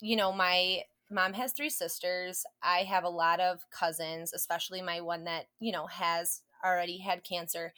you 0.00 0.16
know 0.16 0.32
my 0.32 0.82
mom 1.10 1.32
has 1.32 1.52
three 1.52 1.70
sisters. 1.70 2.44
I 2.62 2.78
have 2.78 3.04
a 3.04 3.08
lot 3.08 3.40
of 3.40 3.60
cousins 3.70 4.32
especially 4.32 4.82
my 4.82 5.00
one 5.00 5.24
that 5.24 5.46
you 5.60 5.72
know 5.72 5.86
has 5.86 6.42
already 6.64 6.98
had 6.98 7.24
cancer. 7.24 7.72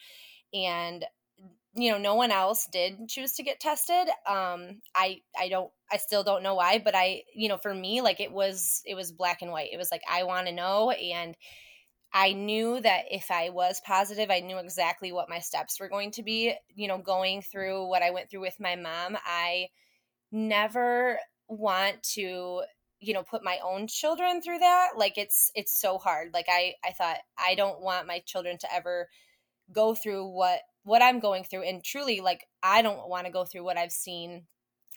And 0.53 1.05
you 1.75 1.93
know 1.93 1.99
no 1.99 2.17
one 2.17 2.33
else 2.33 2.67
did 2.71 3.09
choose 3.09 3.35
to 3.35 3.43
get 3.43 3.61
tested. 3.61 4.09
Um 4.27 4.81
i 4.95 5.21
i 5.39 5.49
don't 5.49 5.71
i 5.91 5.97
still 5.97 6.25
don't 6.25 6.43
know 6.43 6.55
why 6.55 6.79
but 6.85 6.95
i 6.97 7.23
you 7.35 7.49
know 7.49 7.59
for 7.59 7.73
me 7.73 8.01
like 8.01 8.21
it 8.21 8.33
was 8.33 8.83
it 8.85 8.95
was 8.95 9.13
black 9.13 9.43
and 9.43 9.53
white. 9.53 9.71
It 9.73 9.79
was 9.79 9.91
like 9.91 10.03
i 10.11 10.25
want 10.25 10.47
to 10.49 10.53
know 10.53 10.91
and 10.91 11.37
I 12.13 12.33
knew 12.33 12.81
that 12.81 13.05
if 13.11 13.31
I 13.31 13.51
was 13.51 13.81
positive, 13.85 14.31
I 14.31 14.41
knew 14.41 14.59
exactly 14.59 15.13
what 15.13 15.29
my 15.29 15.39
steps 15.39 15.79
were 15.79 15.89
going 15.89 16.11
to 16.13 16.23
be. 16.23 16.55
You 16.75 16.89
know, 16.89 16.99
going 16.99 17.43
through 17.43 17.89
what 17.89 18.03
I 18.03 18.11
went 18.11 18.31
through 18.31 18.41
with 18.41 18.59
my 18.59 18.77
mom, 18.77 19.17
I 19.25 19.69
never 20.33 21.19
want 21.49 22.03
to 22.03 22.63
you 23.01 23.15
know 23.15 23.23
put 23.23 23.43
my 23.43 23.59
own 23.65 23.87
children 23.87 24.41
through 24.43 24.59
that. 24.59 24.91
Like 24.97 25.19
it's 25.19 25.51
it's 25.55 25.73
so 25.73 25.99
hard. 25.99 26.33
Like 26.35 26.47
i 26.49 26.75
i 26.85 26.93
thought 26.93 27.19
i 27.39 27.55
don't 27.55 27.81
want 27.81 28.07
my 28.07 28.21
children 28.27 28.59
to 28.59 28.73
ever 28.73 29.09
go 29.73 29.95
through 29.95 30.29
what 30.29 30.61
what 30.85 31.03
i'm 31.03 31.21
going 31.21 31.45
through. 31.45 31.63
And 31.63 31.83
truly 31.83 32.21
like 32.21 32.47
i 32.63 32.83
don't 32.83 33.09
want 33.09 33.27
to 33.27 33.33
go 33.33 33.45
through 33.45 33.65
what 33.65 33.79
i've 33.79 33.93
seen 33.93 34.45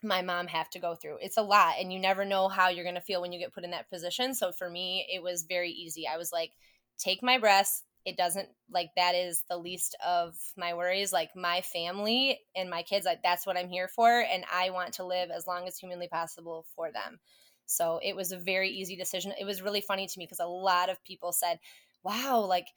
my 0.06 0.22
mom 0.22 0.48
have 0.48 0.70
to 0.72 0.80
go 0.80 0.96
through. 0.96 1.18
It's 1.22 1.38
a 1.38 1.42
lot 1.42 1.76
and 1.80 1.94
you 1.94 2.00
never 2.00 2.26
know 2.26 2.50
how 2.50 2.68
you're 2.68 2.84
going 2.84 2.96
to 2.96 3.02
feel 3.02 3.22
when 3.22 3.32
you 3.32 3.40
get 3.40 3.54
put 3.54 3.64
in 3.64 3.72
that 3.72 3.90
position. 3.90 4.36
So 4.36 4.52
for 4.52 4.70
me 4.70 5.08
it 5.10 5.24
was 5.24 5.46
very 5.48 5.72
easy. 5.72 6.06
I 6.08 6.18
was 6.18 6.32
like 6.34 6.52
take 6.98 7.24
my 7.24 7.38
breaths. 7.38 7.84
It 8.06 8.18
doesn't 8.18 8.50
like 8.70 8.90
that 8.98 9.16
is 9.16 9.44
the 9.50 9.58
least 9.58 9.96
of 10.06 10.36
my 10.58 10.74
worries. 10.74 11.14
Like 11.14 11.36
my 11.36 11.62
family 11.62 12.40
and 12.56 12.70
my 12.70 12.84
kids, 12.84 13.06
like 13.06 13.24
that's 13.24 13.46
what 13.46 13.58
I'm 13.58 13.70
here 13.70 13.88
for. 13.88 14.10
And 14.10 14.44
I 14.54 14.72
want 14.72 14.94
to 14.96 15.06
live 15.06 15.30
as 15.32 15.48
long 15.48 15.68
as 15.68 15.78
humanly 15.78 16.08
possible 16.08 16.66
for 16.76 16.92
them. 16.92 17.20
So 17.66 18.00
it 18.04 18.16
was 18.16 18.32
a 18.32 18.38
very 18.38 18.70
easy 18.70 18.96
decision. 18.96 19.34
It 19.40 19.46
was 19.46 19.62
really 19.62 19.82
funny 19.82 20.08
to 20.08 20.20
me 20.20 20.26
because 20.26 20.42
a 20.42 20.46
lot 20.46 20.90
of 20.90 21.04
people 21.06 21.32
said, 21.32 21.60
wow, 22.04 22.42
like 22.42 22.68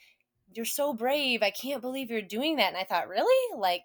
you're 0.55 0.65
so 0.65 0.93
brave. 0.93 1.43
I 1.43 1.51
can't 1.51 1.83
believe 1.83 2.11
you're 2.11 2.23
doing 2.23 2.57
that. 2.57 2.69
And 2.69 2.77
I 2.77 2.85
thought, 2.85 3.09
really? 3.09 3.59
Like, 3.59 3.83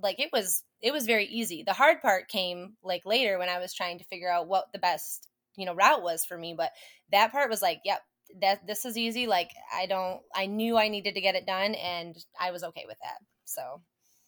like 0.00 0.20
it 0.20 0.30
was 0.32 0.62
it 0.82 0.92
was 0.92 1.06
very 1.06 1.26
easy. 1.26 1.62
The 1.62 1.72
hard 1.72 2.02
part 2.02 2.28
came 2.28 2.74
like 2.82 3.06
later 3.06 3.38
when 3.38 3.48
I 3.48 3.58
was 3.58 3.72
trying 3.74 3.98
to 3.98 4.04
figure 4.04 4.30
out 4.30 4.46
what 4.46 4.66
the 4.72 4.78
best, 4.78 5.26
you 5.56 5.64
know, 5.64 5.74
route 5.74 6.02
was 6.02 6.24
for 6.24 6.36
me. 6.36 6.54
But 6.56 6.70
that 7.12 7.32
part 7.32 7.50
was 7.50 7.62
like, 7.62 7.80
yep, 7.84 8.00
that 8.40 8.66
this 8.66 8.84
is 8.84 8.96
easy. 8.96 9.26
Like 9.26 9.50
I 9.74 9.86
don't, 9.86 10.20
I 10.34 10.46
knew 10.46 10.76
I 10.76 10.88
needed 10.88 11.14
to 11.14 11.20
get 11.20 11.34
it 11.34 11.46
done, 11.46 11.74
and 11.74 12.16
I 12.40 12.50
was 12.50 12.64
okay 12.64 12.84
with 12.86 12.98
that. 13.02 13.18
So, 13.44 13.80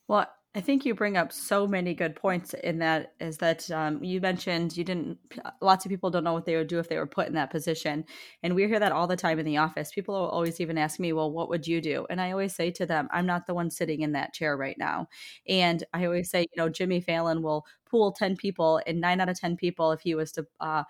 well, 0.06 0.26
I 0.54 0.60
think 0.62 0.86
you 0.86 0.94
bring 0.94 1.18
up 1.18 1.30
so 1.30 1.66
many 1.66 1.94
good 1.94 2.16
points 2.16 2.54
in 2.54 2.78
that 2.78 3.12
is 3.20 3.36
that 3.38 3.70
um, 3.70 4.02
you 4.02 4.18
mentioned 4.18 4.76
you 4.76 4.82
didn't, 4.82 5.18
lots 5.60 5.84
of 5.84 5.90
people 5.90 6.10
don't 6.10 6.24
know 6.24 6.32
what 6.32 6.46
they 6.46 6.56
would 6.56 6.68
do 6.68 6.78
if 6.78 6.88
they 6.88 6.96
were 6.96 7.06
put 7.06 7.28
in 7.28 7.34
that 7.34 7.50
position. 7.50 8.06
And 8.42 8.54
we 8.54 8.66
hear 8.66 8.80
that 8.80 8.90
all 8.90 9.06
the 9.06 9.14
time 9.14 9.38
in 9.38 9.44
the 9.44 9.58
office. 9.58 9.92
People 9.92 10.14
always 10.14 10.58
even 10.58 10.78
ask 10.78 10.98
me, 10.98 11.12
well, 11.12 11.30
what 11.30 11.50
would 11.50 11.66
you 11.66 11.82
do? 11.82 12.06
And 12.08 12.18
I 12.18 12.32
always 12.32 12.56
say 12.56 12.70
to 12.72 12.86
them, 12.86 13.08
I'm 13.12 13.26
not 13.26 13.46
the 13.46 13.52
one 13.52 13.70
sitting 13.70 14.00
in 14.00 14.12
that 14.12 14.32
chair 14.32 14.56
right 14.56 14.76
now. 14.78 15.08
And 15.46 15.84
I 15.92 16.06
always 16.06 16.30
say, 16.30 16.40
you 16.40 16.56
know, 16.56 16.70
Jimmy 16.70 17.02
Fallon 17.02 17.42
will 17.42 17.66
pool 17.84 18.12
10 18.12 18.36
people, 18.36 18.80
and 18.86 19.00
nine 19.00 19.20
out 19.20 19.28
of 19.28 19.38
10 19.38 19.56
people, 19.56 19.92
if 19.92 20.00
he 20.00 20.14
was 20.14 20.32
to 20.32 20.46
uh, 20.60 20.84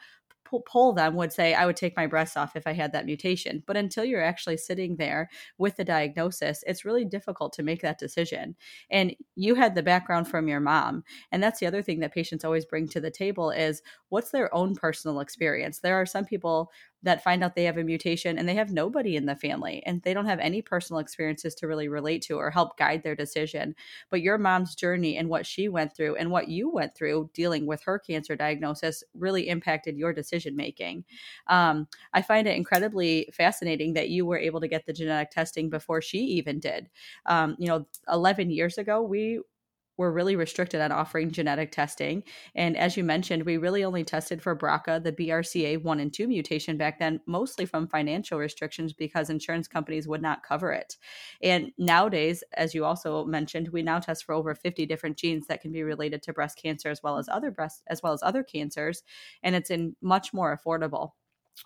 poll 0.67 0.93
them 0.93 1.15
would 1.15 1.33
say 1.33 1.55
I 1.55 1.67
would 1.67 1.77
take 1.77 1.97
my 1.97 2.07
breasts 2.07 2.37
off 2.37 2.57
if 2.57 2.67
I 2.67 2.73
had 2.73 2.93
that 2.93 3.07
mutation. 3.07 3.63
But 3.67 3.77
until 3.77 4.05
you're 4.05 4.23
actually 4.23 4.57
sitting 4.57 4.97
there 4.97 5.29
with 5.59 5.77
the 5.77 5.85
diagnosis, 5.85 6.65
it's 6.67 6.85
really 6.85 7.05
difficult 7.05 7.53
to 7.55 7.63
make 7.63 7.83
that 7.83 7.99
decision. 7.99 8.57
And 8.91 9.15
you 9.37 9.55
had 9.55 9.75
the 9.75 9.83
background 9.83 10.29
from 10.29 10.49
your 10.49 10.61
mom. 10.61 11.05
And 11.33 11.43
that's 11.43 11.61
the 11.61 11.67
other 11.67 11.83
thing 11.83 12.01
that 12.01 12.15
patients 12.15 12.45
always 12.45 12.65
bring 12.65 12.89
to 12.89 13.01
the 13.01 13.11
table 13.11 13.51
is 13.51 13.83
what's 14.09 14.31
their 14.31 14.55
own 14.55 14.75
personal 14.75 15.21
experience. 15.21 15.81
There 15.81 15.97
are 15.97 16.07
some 16.07 16.25
people 16.25 16.71
that 17.03 17.23
find 17.23 17.45
out 17.45 17.55
they 17.55 17.65
have 17.65 17.79
a 17.79 17.85
mutation 17.85 18.39
and 18.39 18.49
they 18.49 18.55
have 18.55 18.73
nobody 18.73 19.17
in 19.17 19.27
the 19.27 19.37
family 19.37 19.83
and 19.87 20.03
they 20.03 20.13
don't 20.13 20.27
have 20.27 20.41
any 20.41 20.61
personal 20.63 21.01
experiences 21.01 21.55
to 21.55 21.67
really 21.67 21.89
relate 21.89 22.23
to 22.23 22.35
or 22.35 22.51
help 22.51 22.77
guide 22.77 23.03
their 23.03 23.15
decision. 23.15 23.75
But 24.11 24.23
your 24.23 24.39
mom's 24.39 24.75
journey 24.75 25.17
and 25.17 25.29
what 25.29 25.47
she 25.47 25.69
went 25.69 25.95
through 25.95 26.17
and 26.17 26.31
what 26.31 26.49
you 26.49 26.69
went 26.71 26.95
through 26.95 27.31
dealing 27.35 27.67
with 27.67 27.83
her 27.83 27.99
cancer 27.99 28.37
diagnosis 28.37 29.05
really 29.15 29.49
impacted 29.49 29.97
your 29.97 30.13
decision 30.13 30.57
making. 30.57 31.05
Um, 31.47 31.87
I 32.13 32.23
find 32.23 32.47
it 32.47 32.57
incredibly 32.57 33.29
fascinating 33.33 33.95
that 33.95 34.11
you 34.11 34.27
were 34.27 34.39
able 34.39 34.61
to 34.61 34.69
get 34.69 34.87
the 34.87 34.93
genetic 34.93 35.31
testing 35.31 35.71
before 35.71 36.03
she 36.03 36.19
even 36.19 36.59
did. 36.61 36.89
Um, 37.27 37.57
you 37.59 37.69
know, 37.69 37.87
11 38.13 38.51
years 38.51 38.79
ago, 38.79 39.03
we 39.03 39.41
we're 39.99 40.11
really 40.13 40.37
restricted 40.37 40.81
on 40.81 40.93
offering 40.93 41.31
genetic 41.31 41.73
testing. 41.73 42.23
And 42.55 42.77
as 42.77 42.97
you 42.97 43.05
mentioned, 43.05 43.43
we 43.43 43.59
really 43.59 43.85
only 43.85 44.05
tested 44.05 44.41
for 44.41 44.57
BRCA, 44.57 45.03
the 45.03 45.13
BRCA1 45.13 46.01
and 46.01 46.13
2 46.13 46.29
mutation 46.29 46.77
back 46.77 46.99
then, 46.99 47.21
mostly 47.27 47.67
from 47.67 47.89
financial 47.89 48.39
restrictions 48.39 48.93
because 48.93 49.29
insurance 49.29 49.69
companies 49.69 50.09
would 50.09 50.23
not 50.23 50.43
cover 50.43 50.73
it. 50.73 50.97
And 51.43 51.73
nowadays, 51.77 52.43
as 52.57 52.75
you 52.75 52.85
also 52.85 53.25
mentioned, 53.25 53.69
we 53.69 53.83
now 53.83 53.99
test 53.99 54.25
for 54.25 54.35
over 54.35 54.55
50 54.55 54.87
different 54.87 55.19
genes 55.19 55.47
that 55.49 55.61
can 55.61 55.73
be 55.73 55.83
related 55.83 56.23
to 56.23 56.33
breast 56.33 56.59
cancer 56.63 56.89
as 56.89 57.03
well 57.03 57.19
as 57.19 57.29
other 57.29 57.51
breast 57.51 57.83
as 57.89 58.03
well 58.03 58.13
as 58.13 58.23
other 58.23 58.43
cancers, 58.43 59.03
and 59.43 59.55
it's 59.55 59.71
in 59.71 59.97
much 60.01 60.33
more 60.33 60.57
affordable. 60.57 61.13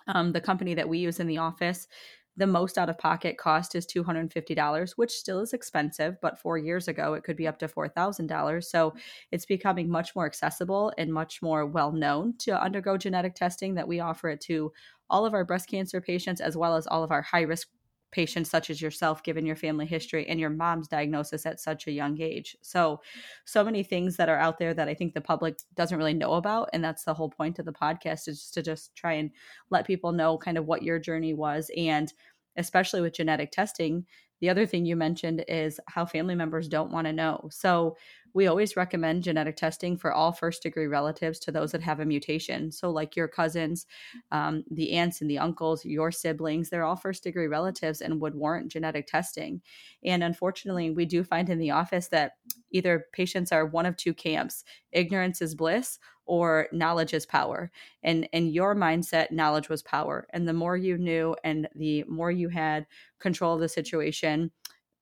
Um, 0.07 0.31
the 0.31 0.41
company 0.41 0.73
that 0.73 0.89
we 0.89 0.97
use 0.97 1.19
in 1.19 1.27
the 1.27 1.37
office 1.37 1.87
the 2.35 2.47
most 2.47 2.77
out 2.77 2.89
of 2.89 2.97
pocket 2.97 3.37
cost 3.37 3.75
is 3.75 3.85
$250, 3.85 4.93
which 4.95 5.11
still 5.11 5.39
is 5.39 5.53
expensive, 5.53 6.17
but 6.21 6.39
four 6.39 6.57
years 6.57 6.87
ago 6.87 7.13
it 7.13 7.23
could 7.23 7.37
be 7.37 7.47
up 7.47 7.59
to 7.59 7.67
$4,000. 7.67 8.63
So 8.63 8.93
it's 9.31 9.45
becoming 9.45 9.89
much 9.89 10.15
more 10.15 10.25
accessible 10.25 10.91
and 10.97 11.13
much 11.13 11.41
more 11.41 11.65
well 11.65 11.91
known 11.91 12.35
to 12.39 12.59
undergo 12.59 12.97
genetic 12.97 13.35
testing 13.35 13.75
that 13.75 13.87
we 13.87 13.99
offer 13.99 14.29
it 14.29 14.41
to 14.41 14.71
all 15.09 15.25
of 15.25 15.33
our 15.33 15.45
breast 15.45 15.69
cancer 15.69 16.01
patients 16.01 16.41
as 16.41 16.57
well 16.57 16.75
as 16.75 16.87
all 16.87 17.03
of 17.03 17.11
our 17.11 17.21
high 17.21 17.41
risk 17.41 17.69
patients 18.13 18.49
such 18.49 18.69
as 18.69 18.81
yourself 18.81 19.23
given 19.23 19.45
your 19.45 19.55
family 19.55 19.85
history 19.85 20.25
and 20.27 20.39
your 20.39 20.49
mom's 20.49 20.87
diagnosis 20.87 21.45
at 21.45 21.59
such 21.59 21.87
a 21.87 21.91
young 21.91 22.21
age. 22.21 22.55
So 22.61 23.01
so 23.43 23.63
many 23.63 23.83
things 23.83 24.15
that 24.17 24.29
are 24.29 24.37
out 24.37 24.59
there 24.59 24.73
that 24.73 24.87
i 24.87 24.93
think 24.93 25.13
the 25.13 25.21
public 25.21 25.57
doesn't 25.75 25.97
really 25.97 26.13
know 26.13 26.33
about 26.33 26.69
and 26.73 26.83
that's 26.83 27.03
the 27.03 27.13
whole 27.13 27.29
point 27.29 27.59
of 27.59 27.65
the 27.65 27.73
podcast 27.73 28.27
is 28.27 28.49
to 28.51 28.61
just 28.61 28.95
try 28.95 29.13
and 29.13 29.31
let 29.69 29.87
people 29.87 30.11
know 30.11 30.37
kind 30.37 30.57
of 30.57 30.65
what 30.65 30.83
your 30.83 30.99
journey 30.99 31.33
was. 31.33 31.69
And 31.75 32.13
especially 32.55 33.01
with 33.01 33.13
genetic 33.13 33.51
testing 33.51 34.05
the 34.43 34.49
other 34.49 34.65
thing 34.65 34.85
you 34.85 34.97
mentioned 34.97 35.45
is 35.47 35.79
how 35.87 36.05
family 36.05 36.35
members 36.35 36.67
don't 36.67 36.91
want 36.91 37.07
to 37.07 37.13
know. 37.13 37.47
So 37.49 37.95
we 38.33 38.47
always 38.47 38.75
recommend 38.75 39.23
genetic 39.23 39.55
testing 39.55 39.97
for 39.97 40.11
all 40.11 40.31
first 40.31 40.63
degree 40.63 40.87
relatives 40.87 41.39
to 41.39 41.51
those 41.51 41.71
that 41.71 41.81
have 41.81 41.99
a 41.99 42.05
mutation. 42.05 42.71
So, 42.71 42.89
like 42.89 43.15
your 43.15 43.27
cousins, 43.27 43.85
um, 44.31 44.63
the 44.71 44.93
aunts 44.93 45.21
and 45.21 45.29
the 45.29 45.39
uncles, 45.39 45.85
your 45.85 46.11
siblings, 46.11 46.69
they're 46.69 46.83
all 46.83 46.95
first 46.95 47.23
degree 47.23 47.47
relatives 47.47 48.01
and 48.01 48.19
would 48.21 48.35
warrant 48.35 48.71
genetic 48.71 49.07
testing. 49.07 49.61
And 50.03 50.23
unfortunately, 50.23 50.91
we 50.91 51.05
do 51.05 51.23
find 51.23 51.49
in 51.49 51.59
the 51.59 51.71
office 51.71 52.07
that 52.09 52.33
either 52.71 53.05
patients 53.13 53.51
are 53.51 53.65
one 53.65 53.85
of 53.85 53.95
two 53.95 54.13
camps 54.13 54.63
ignorance 54.91 55.41
is 55.41 55.55
bliss 55.55 55.99
or 56.25 56.67
knowledge 56.71 57.13
is 57.13 57.25
power 57.25 57.71
and 58.03 58.27
in 58.31 58.47
your 58.47 58.75
mindset 58.75 59.31
knowledge 59.31 59.69
was 59.69 59.83
power 59.83 60.25
and 60.31 60.47
the 60.47 60.53
more 60.53 60.77
you 60.77 60.97
knew 60.97 61.35
and 61.43 61.67
the 61.75 62.03
more 62.05 62.31
you 62.31 62.49
had 62.49 62.85
control 63.19 63.55
of 63.55 63.59
the 63.59 63.69
situation 63.69 64.51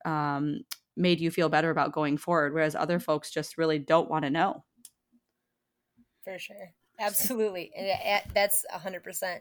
um, 0.04 0.62
made 0.96 1.20
you 1.20 1.30
feel 1.30 1.48
better 1.48 1.70
about 1.70 1.92
going 1.92 2.16
forward 2.16 2.52
whereas 2.52 2.74
other 2.74 2.98
folks 3.00 3.30
just 3.30 3.56
really 3.58 3.78
don't 3.78 4.10
want 4.10 4.24
to 4.24 4.30
know. 4.30 4.64
For 6.24 6.38
sure. 6.38 6.72
Absolutely. 7.00 7.72
And 7.76 8.22
that's 8.34 8.64
100% 8.72 9.40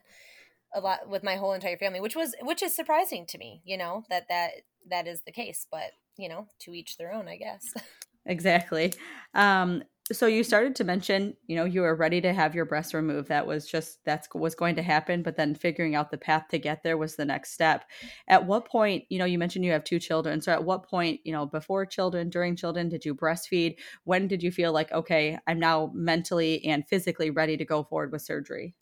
a 0.74 0.79
lot 0.79 1.08
with 1.08 1.24
my 1.24 1.36
whole 1.36 1.51
entire 1.51 1.77
family 1.77 2.00
which 2.00 2.15
was 2.15 2.34
which 2.41 2.63
is 2.63 2.74
surprising 2.74 3.25
to 3.25 3.38
me 3.38 3.62
you 3.65 3.77
know 3.77 4.05
that 4.10 4.25
that 4.29 4.51
that 4.89 5.05
is 5.05 5.22
the 5.25 5.31
case 5.31 5.67
but 5.70 5.91
you 6.17 6.29
know 6.29 6.48
to 6.60 6.74
each 6.74 6.96
their 6.98 7.12
own 7.12 7.27
i 7.27 7.36
guess. 7.36 7.74
Exactly. 8.25 8.93
Um 9.34 9.84
so 10.12 10.27
you 10.27 10.44
started 10.44 10.75
to 10.75 10.84
mention 10.84 11.36
you 11.48 11.56
know 11.56 11.65
you 11.65 11.82
were 11.82 11.96
ready 11.96 12.22
to 12.22 12.34
have 12.34 12.56
your 12.56 12.65
breast 12.65 12.94
removed. 12.94 13.30
That 13.30 13.48
was 13.48 13.68
just 13.68 14.03
that's 14.06 14.27
was 14.34 14.56
going 14.56 14.75
to 14.75 14.82
happen 14.82 15.24
but 15.24 15.38
then 15.38 15.56
figuring 15.56 15.96
out 15.96 16.12
the 16.12 16.18
path 16.18 16.48
to 16.50 16.60
get 16.60 16.84
there 16.84 16.98
was 16.98 17.15
the 17.15 17.25
next 17.25 17.53
step. 17.53 17.86
At 18.27 18.46
what 18.46 18.68
point 18.68 19.06
you 19.10 19.20
know 19.20 19.25
you 19.25 19.38
mentioned 19.38 19.65
you 19.65 19.72
have 19.72 19.84
two 19.84 20.00
children. 20.00 20.41
So 20.41 20.51
at 20.51 20.63
what 20.63 20.88
point 20.88 21.22
you 21.24 21.32
know 21.32 21.46
before 21.46 21.86
children 21.86 22.30
during 22.30 22.56
children 22.56 22.89
did 22.89 23.06
you 23.06 23.15
breastfeed? 23.15 23.75
When 24.03 24.27
did 24.27 24.44
you 24.44 24.51
feel 24.51 24.72
like 24.72 24.91
okay 24.91 25.38
i'm 25.48 25.60
now 25.60 25.91
mentally 25.94 26.63
and 26.65 26.88
physically 26.88 27.30
ready 27.30 27.58
to 27.58 27.65
go 27.65 27.84
forward 27.84 28.12
with 28.12 28.22
surgery 28.22 28.75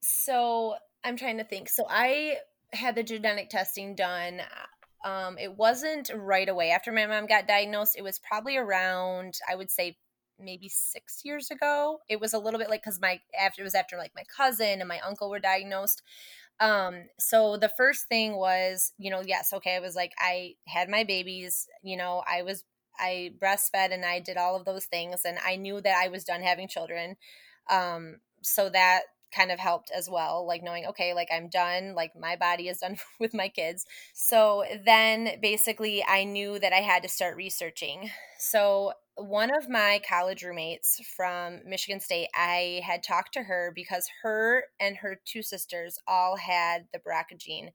so 0.00 0.74
i'm 1.04 1.16
trying 1.16 1.38
to 1.38 1.44
think. 1.44 1.68
So 1.68 1.84
i 1.88 2.36
had 2.72 2.94
the 2.94 3.02
genetic 3.02 3.50
testing 3.50 3.94
done 3.94 4.40
um, 5.04 5.36
it 5.38 5.56
wasn't 5.56 6.10
right 6.14 6.48
away. 6.48 6.70
After 6.70 6.92
my 6.92 7.06
mom 7.06 7.26
got 7.26 7.48
diagnosed. 7.48 7.96
It 7.98 8.02
was 8.02 8.18
probably 8.18 8.56
around, 8.56 9.34
I 9.50 9.56
would 9.56 9.70
say, 9.70 9.96
maybe 10.38 10.68
six 10.68 11.22
years 11.24 11.50
ago. 11.50 11.98
It 12.08 12.20
was 12.20 12.34
a 12.34 12.38
little 12.38 12.58
bit 12.58 12.70
like 12.70 12.82
because 12.82 13.00
my 13.00 13.20
after 13.38 13.62
it 13.62 13.64
was 13.64 13.74
after 13.74 13.96
like 13.96 14.12
my 14.14 14.24
cousin 14.24 14.80
and 14.80 14.88
my 14.88 15.00
uncle 15.00 15.30
were 15.30 15.40
diagnosed. 15.40 16.02
Um, 16.60 17.06
so 17.18 17.56
the 17.56 17.70
first 17.76 18.08
thing 18.08 18.36
was, 18.36 18.92
you 18.98 19.10
know, 19.10 19.22
yes, 19.24 19.52
okay, 19.52 19.74
I 19.74 19.80
was 19.80 19.96
like, 19.96 20.12
I 20.18 20.54
had 20.68 20.88
my 20.88 21.02
babies, 21.04 21.66
you 21.82 21.96
know, 21.96 22.22
I 22.30 22.42
was 22.42 22.64
I 22.98 23.32
breastfed 23.42 23.92
and 23.92 24.04
I 24.04 24.20
did 24.20 24.36
all 24.36 24.54
of 24.54 24.64
those 24.64 24.84
things 24.84 25.22
and 25.24 25.38
I 25.44 25.56
knew 25.56 25.80
that 25.80 25.96
I 26.02 26.08
was 26.08 26.24
done 26.24 26.42
having 26.42 26.68
children. 26.68 27.16
Um, 27.70 28.16
so 28.42 28.68
that 28.70 29.02
kind 29.34 29.50
of 29.50 29.58
helped 29.58 29.90
as 29.96 30.08
well 30.10 30.46
like 30.46 30.62
knowing 30.62 30.84
okay 30.86 31.14
like 31.14 31.28
i'm 31.32 31.48
done 31.48 31.94
like 31.94 32.12
my 32.18 32.36
body 32.36 32.68
is 32.68 32.78
done 32.78 32.96
with 33.20 33.32
my 33.34 33.48
kids 33.48 33.86
so 34.12 34.64
then 34.84 35.40
basically 35.40 36.04
i 36.06 36.22
knew 36.22 36.58
that 36.58 36.72
i 36.72 36.80
had 36.80 37.02
to 37.02 37.08
start 37.08 37.36
researching 37.36 38.10
so 38.38 38.92
one 39.16 39.54
of 39.54 39.68
my 39.68 40.00
college 40.08 40.42
roommates 40.42 41.00
from 41.16 41.60
michigan 41.66 42.00
state 42.00 42.28
i 42.34 42.80
had 42.84 43.02
talked 43.02 43.32
to 43.34 43.42
her 43.42 43.72
because 43.74 44.08
her 44.22 44.64
and 44.80 44.96
her 44.96 45.20
two 45.24 45.42
sisters 45.42 45.98
all 46.06 46.36
had 46.36 46.86
the 46.92 46.98
brca 46.98 47.36
gene. 47.36 47.72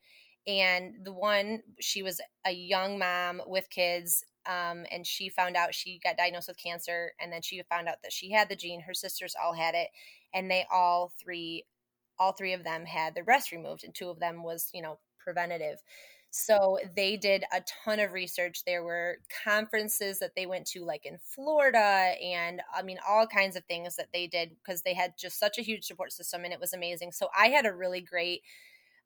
And 0.47 0.93
the 1.03 1.11
one 1.11 1.59
she 1.81 2.01
was 2.01 2.21
a 2.45 2.51
young 2.51 2.97
mom 2.97 3.41
with 3.45 3.69
kids 3.69 4.23
um, 4.45 4.85
and 4.89 5.05
she 5.05 5.27
found 5.27 5.57
out 5.57 5.75
she 5.75 5.99
got 6.01 6.15
diagnosed 6.15 6.47
with 6.47 6.57
cancer 6.57 7.11
and 7.19 7.33
then 7.33 7.41
she 7.41 7.61
found 7.69 7.89
out 7.89 7.97
that 8.01 8.13
she 8.13 8.31
had 8.31 8.47
the 8.47 8.55
gene. 8.55 8.81
Her 8.81 8.93
sisters 8.93 9.35
all 9.41 9.53
had 9.53 9.75
it 9.75 9.89
and 10.33 10.49
they 10.49 10.65
all 10.71 11.11
three 11.21 11.65
all 12.17 12.31
three 12.31 12.53
of 12.53 12.63
them 12.63 12.85
had 12.85 13.13
their 13.13 13.25
breast 13.25 13.51
removed 13.51 13.83
and 13.83 13.93
two 13.93 14.09
of 14.09 14.19
them 14.19 14.41
was 14.41 14.69
you 14.73 14.81
know 14.81 14.99
preventative. 15.27 15.79
So 16.29 16.77
they 16.95 17.17
did 17.17 17.43
a 17.51 17.61
ton 17.83 17.99
of 17.99 18.11
research. 18.13 18.63
There 18.65 18.83
were 18.83 19.17
conferences 19.43 20.19
that 20.19 20.35
they 20.35 20.45
went 20.45 20.65
to 20.67 20.85
like 20.85 21.05
in 21.05 21.17
florida 21.19 22.13
and 22.23 22.61
i 22.73 22.81
mean 22.81 22.97
all 23.07 23.25
kinds 23.27 23.55
of 23.55 23.63
things 23.65 23.95
that 23.95 24.09
they 24.13 24.27
did 24.27 24.51
because 24.57 24.81
they 24.81 24.93
had 24.93 25.13
just 25.17 25.39
such 25.39 25.57
a 25.57 25.61
huge 25.61 25.85
support 25.85 26.11
system 26.11 26.43
and 26.43 26.53
it 26.53 26.59
was 26.59 26.73
amazing. 26.73 27.11
So 27.11 27.27
i 27.37 27.47
had 27.47 27.65
a 27.65 27.73
really 27.73 28.01
great 28.01 28.41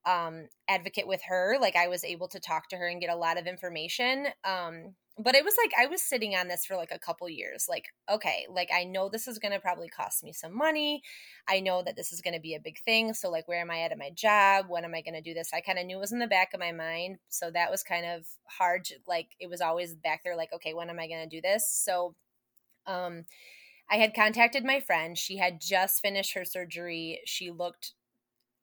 um, 0.05 0.47
advocate 0.67 1.07
with 1.07 1.21
her 1.27 1.57
like 1.59 1.75
i 1.75 1.87
was 1.87 2.03
able 2.03 2.27
to 2.27 2.39
talk 2.39 2.67
to 2.69 2.77
her 2.77 2.87
and 2.87 3.01
get 3.01 3.09
a 3.09 3.15
lot 3.15 3.37
of 3.37 3.45
information 3.45 4.27
um, 4.43 4.95
but 5.17 5.35
it 5.35 5.43
was 5.43 5.55
like 5.61 5.71
I 5.79 5.87
was 5.87 6.01
sitting 6.01 6.35
on 6.35 6.47
this 6.47 6.65
for 6.65 6.75
like 6.75 6.91
a 6.91 6.99
couple 6.99 7.29
years. 7.29 7.67
Like, 7.69 7.85
okay, 8.09 8.45
like 8.49 8.69
I 8.73 8.85
know 8.85 9.09
this 9.09 9.27
is 9.27 9.39
going 9.39 9.51
to 9.51 9.59
probably 9.59 9.89
cost 9.89 10.23
me 10.23 10.31
some 10.33 10.55
money. 10.55 11.01
I 11.47 11.59
know 11.59 11.83
that 11.83 11.95
this 11.95 12.11
is 12.11 12.21
going 12.21 12.33
to 12.33 12.39
be 12.39 12.55
a 12.55 12.59
big 12.59 12.79
thing. 12.79 13.13
So, 13.13 13.29
like, 13.29 13.47
where 13.47 13.59
am 13.59 13.71
I 13.71 13.81
at 13.81 13.91
at 13.91 13.97
my 13.97 14.09
job? 14.11 14.65
When 14.69 14.85
am 14.85 14.95
I 14.95 15.01
going 15.01 15.15
to 15.15 15.21
do 15.21 15.33
this? 15.33 15.51
I 15.53 15.61
kind 15.61 15.79
of 15.79 15.85
knew 15.85 15.97
it 15.97 16.01
was 16.01 16.13
in 16.13 16.19
the 16.19 16.27
back 16.27 16.53
of 16.53 16.59
my 16.59 16.71
mind. 16.71 17.17
So, 17.29 17.51
that 17.51 17.71
was 17.71 17.83
kind 17.83 18.05
of 18.05 18.25
hard. 18.45 18.85
To, 18.85 18.95
like, 19.07 19.27
it 19.39 19.49
was 19.49 19.61
always 19.61 19.95
back 19.95 20.23
there, 20.23 20.37
like, 20.37 20.53
okay, 20.53 20.73
when 20.73 20.89
am 20.89 20.99
I 20.99 21.07
going 21.07 21.29
to 21.29 21.35
do 21.35 21.41
this? 21.41 21.69
So, 21.69 22.15
um, 22.87 23.25
I 23.89 23.97
had 23.97 24.13
contacted 24.13 24.63
my 24.63 24.79
friend. 24.79 25.17
She 25.17 25.37
had 25.37 25.59
just 25.59 26.01
finished 26.01 26.33
her 26.33 26.45
surgery. 26.45 27.19
She 27.25 27.51
looked 27.51 27.93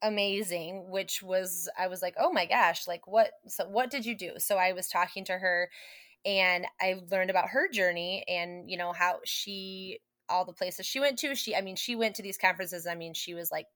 amazing 0.02 0.90
which 0.90 1.22
was 1.22 1.68
i 1.78 1.88
was 1.88 2.00
like 2.02 2.14
oh 2.20 2.30
my 2.30 2.46
gosh 2.46 2.86
like 2.86 3.06
what 3.06 3.32
so 3.48 3.66
what 3.66 3.90
did 3.90 4.06
you 4.06 4.16
do 4.16 4.32
so 4.38 4.56
i 4.56 4.72
was 4.72 4.88
talking 4.88 5.24
to 5.24 5.32
her 5.32 5.68
and 6.24 6.66
I 6.80 7.00
learned 7.10 7.30
about 7.30 7.48
her 7.50 7.68
journey 7.68 8.24
and 8.28 8.70
you 8.70 8.76
know 8.76 8.92
how 8.92 9.20
she 9.24 10.00
all 10.28 10.44
the 10.44 10.52
places 10.52 10.86
she 10.86 11.00
went 11.00 11.18
to. 11.20 11.34
She 11.34 11.54
I 11.54 11.60
mean 11.60 11.76
she 11.76 11.96
went 11.96 12.16
to 12.16 12.22
these 12.22 12.38
conferences. 12.38 12.86
I 12.86 12.94
mean 12.94 13.14
she 13.14 13.34
was 13.34 13.50
like 13.50 13.66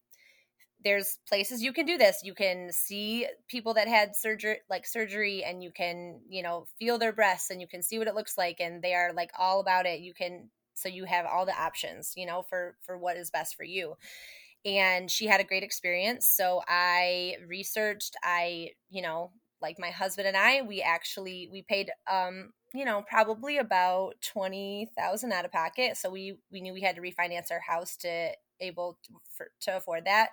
there's 0.84 1.18
places 1.28 1.62
you 1.62 1.72
can 1.72 1.86
do 1.86 1.96
this. 1.96 2.22
You 2.24 2.34
can 2.34 2.72
see 2.72 3.26
people 3.48 3.74
that 3.74 3.86
had 3.86 4.16
surgery 4.16 4.58
like 4.68 4.86
surgery 4.86 5.44
and 5.44 5.62
you 5.62 5.70
can, 5.70 6.20
you 6.28 6.42
know, 6.42 6.66
feel 6.78 6.98
their 6.98 7.12
breasts 7.12 7.50
and 7.50 7.60
you 7.60 7.68
can 7.68 7.82
see 7.82 7.98
what 7.98 8.08
it 8.08 8.14
looks 8.16 8.36
like 8.36 8.58
and 8.60 8.82
they 8.82 8.94
are 8.94 9.12
like 9.12 9.30
all 9.38 9.60
about 9.60 9.86
it. 9.86 10.00
You 10.00 10.12
can 10.14 10.50
so 10.74 10.88
you 10.88 11.04
have 11.04 11.26
all 11.26 11.46
the 11.46 11.58
options, 11.58 12.14
you 12.16 12.26
know, 12.26 12.42
for 12.42 12.76
for 12.82 12.98
what 12.98 13.16
is 13.16 13.30
best 13.30 13.56
for 13.56 13.64
you 13.64 13.94
and 14.64 15.11
she 15.11 15.26
had 15.26 15.40
a 15.40 15.45
great 15.45 15.62
experience 15.62 16.26
so 16.26 16.62
i 16.69 17.37
researched 17.49 18.16
i 18.23 18.69
you 18.90 19.02
know 19.02 19.31
like 19.61 19.78
my 19.78 19.90
husband 19.90 20.26
and 20.26 20.37
I, 20.37 20.62
we 20.62 20.83
actually 20.83 21.49
we 21.52 21.62
paid 21.62 21.92
um, 22.11 22.50
you 22.75 22.85
know, 22.85 23.04
probably 23.09 23.59
about 23.59 24.14
20,000 24.23 25.33
out 25.33 25.45
of 25.45 25.52
pocket. 25.52 25.97
So 25.97 26.11
we 26.11 26.38
we 26.50 26.61
knew 26.61 26.73
we 26.73 26.81
had 26.81 26.97
to 26.97 27.02
refinance 27.02 27.50
our 27.50 27.61
house 27.61 27.97
to 27.99 28.31
able 28.61 28.99
to, 29.04 29.12
for, 29.37 29.49
to 29.62 29.76
afford 29.76 30.07
that. 30.07 30.31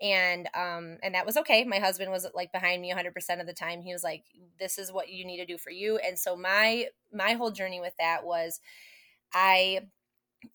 And 0.00 0.48
um 0.54 0.98
and 1.02 1.14
that 1.14 1.26
was 1.26 1.36
okay. 1.38 1.64
My 1.64 1.78
husband 1.78 2.10
was 2.10 2.26
like 2.34 2.52
behind 2.52 2.82
me 2.82 2.92
100% 2.92 3.40
of 3.40 3.46
the 3.46 3.52
time. 3.52 3.82
He 3.82 3.92
was 3.92 4.04
like 4.04 4.24
this 4.58 4.78
is 4.78 4.92
what 4.92 5.08
you 5.08 5.24
need 5.24 5.38
to 5.38 5.46
do 5.46 5.58
for 5.58 5.70
you. 5.70 5.98
And 5.98 6.18
so 6.18 6.36
my 6.36 6.86
my 7.12 7.32
whole 7.32 7.50
journey 7.50 7.80
with 7.80 7.94
that 7.98 8.24
was 8.24 8.60
I 9.32 9.80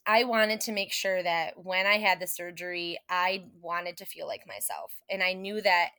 I 0.06 0.24
wanted 0.24 0.62
to 0.62 0.72
make 0.72 0.94
sure 0.94 1.22
that 1.22 1.64
when 1.64 1.86
I 1.86 1.98
had 1.98 2.20
the 2.20 2.28
surgery, 2.28 3.00
I 3.10 3.46
wanted 3.62 3.98
to 3.98 4.06
feel 4.06 4.28
like 4.28 4.48
myself. 4.48 4.94
And 5.10 5.22
I 5.22 5.34
knew 5.34 5.62
that 5.62 5.90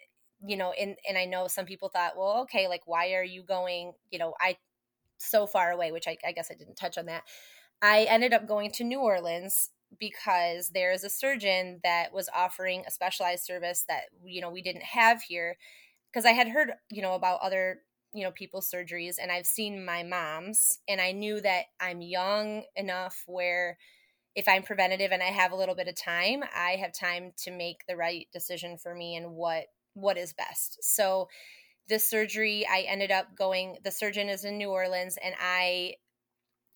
you 0.46 0.56
know, 0.56 0.72
and 0.72 0.96
and 1.08 1.16
I 1.16 1.24
know 1.24 1.48
some 1.48 1.64
people 1.64 1.88
thought, 1.88 2.16
well, 2.16 2.42
okay, 2.42 2.68
like 2.68 2.82
why 2.86 3.14
are 3.14 3.24
you 3.24 3.42
going, 3.42 3.92
you 4.10 4.18
know, 4.18 4.34
I 4.40 4.56
so 5.18 5.46
far 5.46 5.70
away, 5.70 5.92
which 5.92 6.08
I, 6.08 6.16
I 6.26 6.32
guess 6.32 6.50
I 6.50 6.54
didn't 6.54 6.76
touch 6.76 6.98
on 6.98 7.06
that. 7.06 7.24
I 7.82 8.02
ended 8.04 8.32
up 8.32 8.46
going 8.46 8.70
to 8.72 8.84
New 8.84 9.00
Orleans 9.00 9.70
because 9.98 10.70
there 10.70 10.92
is 10.92 11.04
a 11.04 11.10
surgeon 11.10 11.80
that 11.84 12.12
was 12.12 12.28
offering 12.34 12.82
a 12.86 12.90
specialized 12.90 13.44
service 13.44 13.84
that 13.88 14.04
you 14.24 14.40
know 14.40 14.50
we 14.50 14.62
didn't 14.62 14.82
have 14.82 15.22
here 15.22 15.56
because 16.12 16.24
I 16.24 16.32
had 16.32 16.48
heard 16.48 16.72
you 16.90 17.02
know 17.02 17.14
about 17.14 17.40
other 17.40 17.80
you 18.14 18.22
know 18.22 18.30
people's 18.30 18.70
surgeries 18.70 19.16
and 19.20 19.30
I've 19.30 19.46
seen 19.46 19.84
my 19.84 20.02
mom's 20.02 20.78
and 20.88 21.00
I 21.00 21.12
knew 21.12 21.40
that 21.40 21.64
I'm 21.80 22.00
young 22.00 22.62
enough 22.76 23.24
where 23.26 23.76
if 24.34 24.48
I'm 24.48 24.62
preventative 24.62 25.12
and 25.12 25.22
I 25.22 25.26
have 25.26 25.52
a 25.52 25.56
little 25.56 25.76
bit 25.76 25.88
of 25.88 25.94
time, 25.94 26.42
I 26.54 26.72
have 26.72 26.92
time 26.92 27.32
to 27.44 27.50
make 27.52 27.86
the 27.88 27.96
right 27.96 28.26
decision 28.32 28.78
for 28.78 28.94
me 28.94 29.16
and 29.16 29.32
what 29.32 29.66
what 29.94 30.18
is 30.18 30.32
best. 30.32 30.78
So 30.82 31.28
the 31.88 31.98
surgery 31.98 32.66
I 32.68 32.80
ended 32.88 33.10
up 33.10 33.36
going 33.36 33.78
the 33.84 33.90
surgeon 33.90 34.28
is 34.28 34.44
in 34.44 34.58
New 34.58 34.70
Orleans 34.70 35.18
and 35.22 35.34
I 35.40 35.94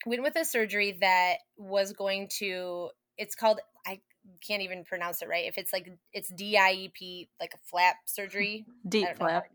went 0.07 0.23
with 0.23 0.37
a 0.37 0.45
surgery 0.45 0.99
that 1.01 1.39
was 1.57 1.93
going 1.93 2.29
to 2.39 2.91
it's 3.17 3.35
called 3.35 3.61
I 3.87 4.01
can't 4.47 4.63
even 4.63 4.85
pronounce 4.85 5.23
it 5.23 5.29
right. 5.29 5.47
If 5.47 5.59
it's 5.59 5.73
like 5.73 5.89
it's 6.13 6.33
DIEP 6.33 7.29
like 7.41 7.55
a 7.55 7.59
flap 7.65 7.97
surgery. 8.07 8.67
DIEP 8.89 9.17
flap. 9.17 9.47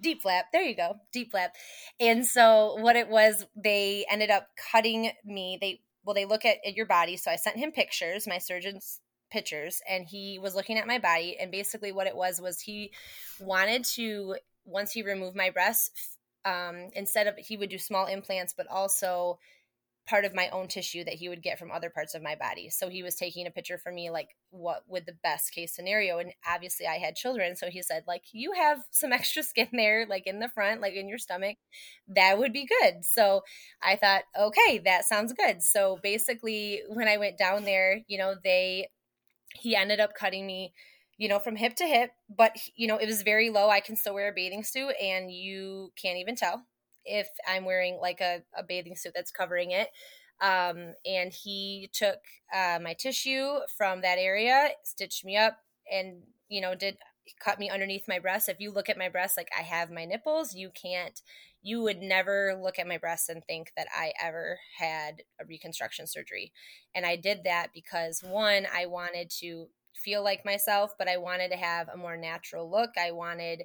DIEP 0.00 0.22
flap. 0.22 0.46
There 0.52 0.62
you 0.62 0.76
go. 0.76 0.96
DIEP 1.12 1.30
flap. 1.30 1.54
And 2.00 2.26
so 2.26 2.76
what 2.80 2.96
it 2.96 3.08
was, 3.08 3.46
they 3.56 4.04
ended 4.10 4.30
up 4.30 4.48
cutting 4.72 5.12
me. 5.24 5.58
They 5.60 5.80
well, 6.04 6.14
they 6.14 6.24
look 6.24 6.46
at, 6.46 6.56
at 6.66 6.74
your 6.74 6.86
body. 6.86 7.18
So 7.18 7.30
I 7.30 7.36
sent 7.36 7.58
him 7.58 7.70
pictures, 7.70 8.26
my 8.26 8.38
surgeon's 8.38 9.00
pictures 9.30 9.82
and 9.88 10.06
he 10.06 10.38
was 10.38 10.54
looking 10.54 10.78
at 10.78 10.86
my 10.86 10.98
body 10.98 11.36
and 11.38 11.50
basically 11.50 11.92
what 11.92 12.06
it 12.06 12.16
was 12.16 12.40
was 12.40 12.60
he 12.60 12.90
wanted 13.40 13.84
to 13.84 14.36
once 14.64 14.92
he 14.92 15.02
removed 15.02 15.36
my 15.36 15.50
breasts 15.50 16.16
um, 16.44 16.88
instead 16.94 17.26
of 17.26 17.36
he 17.36 17.56
would 17.56 17.68
do 17.68 17.78
small 17.78 18.06
implants 18.06 18.54
but 18.56 18.66
also 18.68 19.38
part 20.08 20.24
of 20.24 20.34
my 20.34 20.48
own 20.48 20.66
tissue 20.68 21.04
that 21.04 21.14
he 21.14 21.28
would 21.28 21.42
get 21.42 21.58
from 21.58 21.70
other 21.70 21.90
parts 21.90 22.14
of 22.14 22.22
my 22.22 22.34
body. 22.34 22.70
So 22.70 22.88
he 22.88 23.02
was 23.02 23.14
taking 23.14 23.46
a 23.46 23.50
picture 23.50 23.76
for 23.76 23.92
me 23.92 24.10
like 24.10 24.30
what 24.50 24.82
would 24.88 25.04
the 25.04 25.16
best 25.22 25.52
case 25.52 25.74
scenario 25.74 26.18
and 26.18 26.32
obviously 26.48 26.86
i 26.86 26.94
had 26.94 27.14
children 27.14 27.54
so 27.54 27.68
he 27.68 27.82
said 27.82 28.02
like 28.08 28.22
you 28.32 28.52
have 28.52 28.78
some 28.90 29.12
extra 29.12 29.42
skin 29.42 29.68
there 29.72 30.06
like 30.08 30.26
in 30.26 30.38
the 30.40 30.48
front 30.48 30.80
like 30.80 30.94
in 30.94 31.08
your 31.08 31.18
stomach. 31.18 31.56
That 32.08 32.38
would 32.38 32.52
be 32.52 32.66
good. 32.66 33.04
So 33.04 33.42
i 33.82 33.96
thought 33.96 34.22
okay 34.38 34.78
that 34.78 35.04
sounds 35.04 35.32
good. 35.32 35.62
So 35.62 35.98
basically 36.02 36.82
when 36.88 37.08
i 37.08 37.18
went 37.18 37.36
down 37.36 37.64
there 37.64 38.00
you 38.08 38.18
know 38.18 38.34
they 38.42 38.88
he 39.54 39.76
ended 39.76 40.00
up 40.00 40.14
cutting 40.14 40.46
me 40.46 40.72
you 41.18 41.28
know 41.28 41.38
from 41.38 41.56
hip 41.56 41.74
to 41.76 41.84
hip 41.84 42.10
but 42.34 42.56
you 42.76 42.86
know 42.86 42.96
it 42.96 43.06
was 43.06 43.22
very 43.22 43.50
low. 43.50 43.68
I 43.68 43.80
can 43.80 43.96
still 43.96 44.14
wear 44.14 44.30
a 44.30 44.34
bathing 44.34 44.64
suit 44.64 44.94
and 45.02 45.30
you 45.30 45.92
can't 46.00 46.18
even 46.18 46.36
tell 46.36 46.62
if 47.08 47.28
i'm 47.48 47.64
wearing 47.64 47.98
like 48.00 48.20
a, 48.20 48.42
a 48.56 48.62
bathing 48.62 48.96
suit 48.96 49.12
that's 49.14 49.30
covering 49.30 49.70
it 49.70 49.88
um, 50.40 50.94
and 51.04 51.32
he 51.32 51.90
took 51.92 52.20
uh, 52.54 52.78
my 52.80 52.94
tissue 52.94 53.58
from 53.76 54.02
that 54.02 54.18
area 54.18 54.68
stitched 54.84 55.24
me 55.24 55.36
up 55.36 55.58
and 55.90 56.22
you 56.48 56.60
know 56.60 56.74
did 56.74 56.96
cut 57.44 57.58
me 57.58 57.68
underneath 57.68 58.06
my 58.08 58.18
breast 58.18 58.48
if 58.48 58.60
you 58.60 58.70
look 58.70 58.88
at 58.88 58.96
my 58.96 59.08
breast 59.08 59.36
like 59.36 59.50
i 59.58 59.62
have 59.62 59.90
my 59.90 60.04
nipples 60.04 60.54
you 60.54 60.70
can't 60.70 61.20
you 61.62 61.82
would 61.82 62.00
never 62.00 62.58
look 62.60 62.78
at 62.78 62.86
my 62.86 62.98
breasts 62.98 63.28
and 63.28 63.44
think 63.44 63.72
that 63.76 63.88
I 63.94 64.12
ever 64.22 64.58
had 64.78 65.22
a 65.40 65.44
reconstruction 65.44 66.06
surgery. 66.06 66.52
And 66.94 67.04
I 67.04 67.16
did 67.16 67.44
that 67.44 67.68
because 67.74 68.22
one, 68.22 68.66
I 68.74 68.86
wanted 68.86 69.30
to 69.40 69.66
feel 69.94 70.22
like 70.22 70.44
myself, 70.44 70.92
but 70.98 71.08
I 71.08 71.16
wanted 71.16 71.50
to 71.50 71.56
have 71.56 71.88
a 71.88 71.96
more 71.96 72.16
natural 72.16 72.70
look. 72.70 72.90
I 72.96 73.10
wanted 73.10 73.64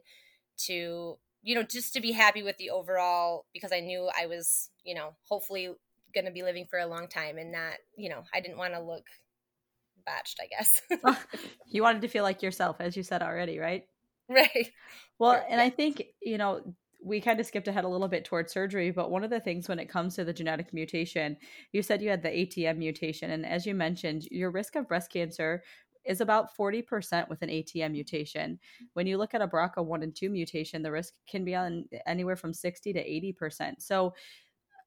to, 0.66 1.18
you 1.44 1.56
know, 1.56 1.64
just 1.64 1.94
to 1.94 2.02
be 2.02 2.14
happy 2.14 2.42
with 2.42 2.58
the 2.58 2.70
overall 2.70 3.46
because 3.54 3.72
I 3.72 3.82
knew 3.82 4.10
I 4.18 4.26
was, 4.28 4.70
you 4.84 4.96
know, 4.96 5.10
hopefully 5.28 5.70
going 6.16 6.26
to 6.26 6.32
be 6.32 6.42
living 6.42 6.66
for 6.70 6.80
a 6.80 6.88
long 6.88 7.08
time 7.08 7.38
and 7.38 7.52
not, 7.52 7.74
you 7.98 8.10
know, 8.10 8.24
I 8.34 8.40
didn't 8.40 8.58
want 8.58 8.74
to 8.74 8.82
look 8.82 9.06
botched, 10.06 10.40
I 10.42 10.48
guess. 10.48 10.82
you 11.68 11.84
wanted 11.84 12.02
to 12.04 12.08
feel 12.08 12.24
like 12.24 12.42
yourself, 12.42 12.78
as 12.80 12.96
you 12.96 13.04
said 13.04 13.22
already, 13.22 13.60
right? 13.60 13.86
Right. 14.30 14.72
Well, 15.20 15.44
and 15.50 15.60
I 15.60 15.70
think, 15.70 16.02
you 16.22 16.38
know, 16.38 16.62
we 17.04 17.20
kind 17.20 17.40
of 17.40 17.46
skipped 17.46 17.68
ahead 17.68 17.84
a 17.84 17.90
little 17.90 18.08
bit 18.08 18.24
towards 18.24 18.54
surgery, 18.54 18.90
but 18.92 19.12
one 19.12 19.26
of 19.26 19.30
the 19.30 19.40
things 19.40 19.68
when 19.68 19.80
it 19.80 19.90
comes 19.90 20.16
to 20.16 20.24
the 20.24 20.32
genetic 20.32 20.74
mutation, 20.74 21.36
you 21.74 21.82
said 21.82 22.02
you 22.02 22.10
had 22.10 22.24
the 22.24 22.30
ATM 22.30 22.78
mutation. 22.78 23.32
And 23.32 23.46
as 23.46 23.66
you 23.66 23.76
mentioned, 23.76 24.26
your 24.32 24.52
risk 24.52 24.76
of 24.76 24.88
breast 24.88 25.12
cancer 25.12 25.64
is 26.06 26.22
about 26.22 26.56
40% 26.56 27.30
with 27.30 27.42
an 27.42 27.50
ATM 27.50 27.92
mutation. 27.92 28.60
When 28.94 29.08
you 29.08 29.18
look 29.18 29.34
at 29.34 29.42
a 29.42 29.48
BRCA1 29.48 30.04
and 30.04 30.16
2 30.16 30.30
mutation, 30.30 30.82
the 30.82 30.92
risk 30.92 31.14
can 31.28 31.44
be 31.46 31.56
on 31.56 31.86
anywhere 32.06 32.36
from 32.36 32.54
60 32.54 32.94
to 32.94 33.00
80%. 33.00 33.76
So 33.80 34.14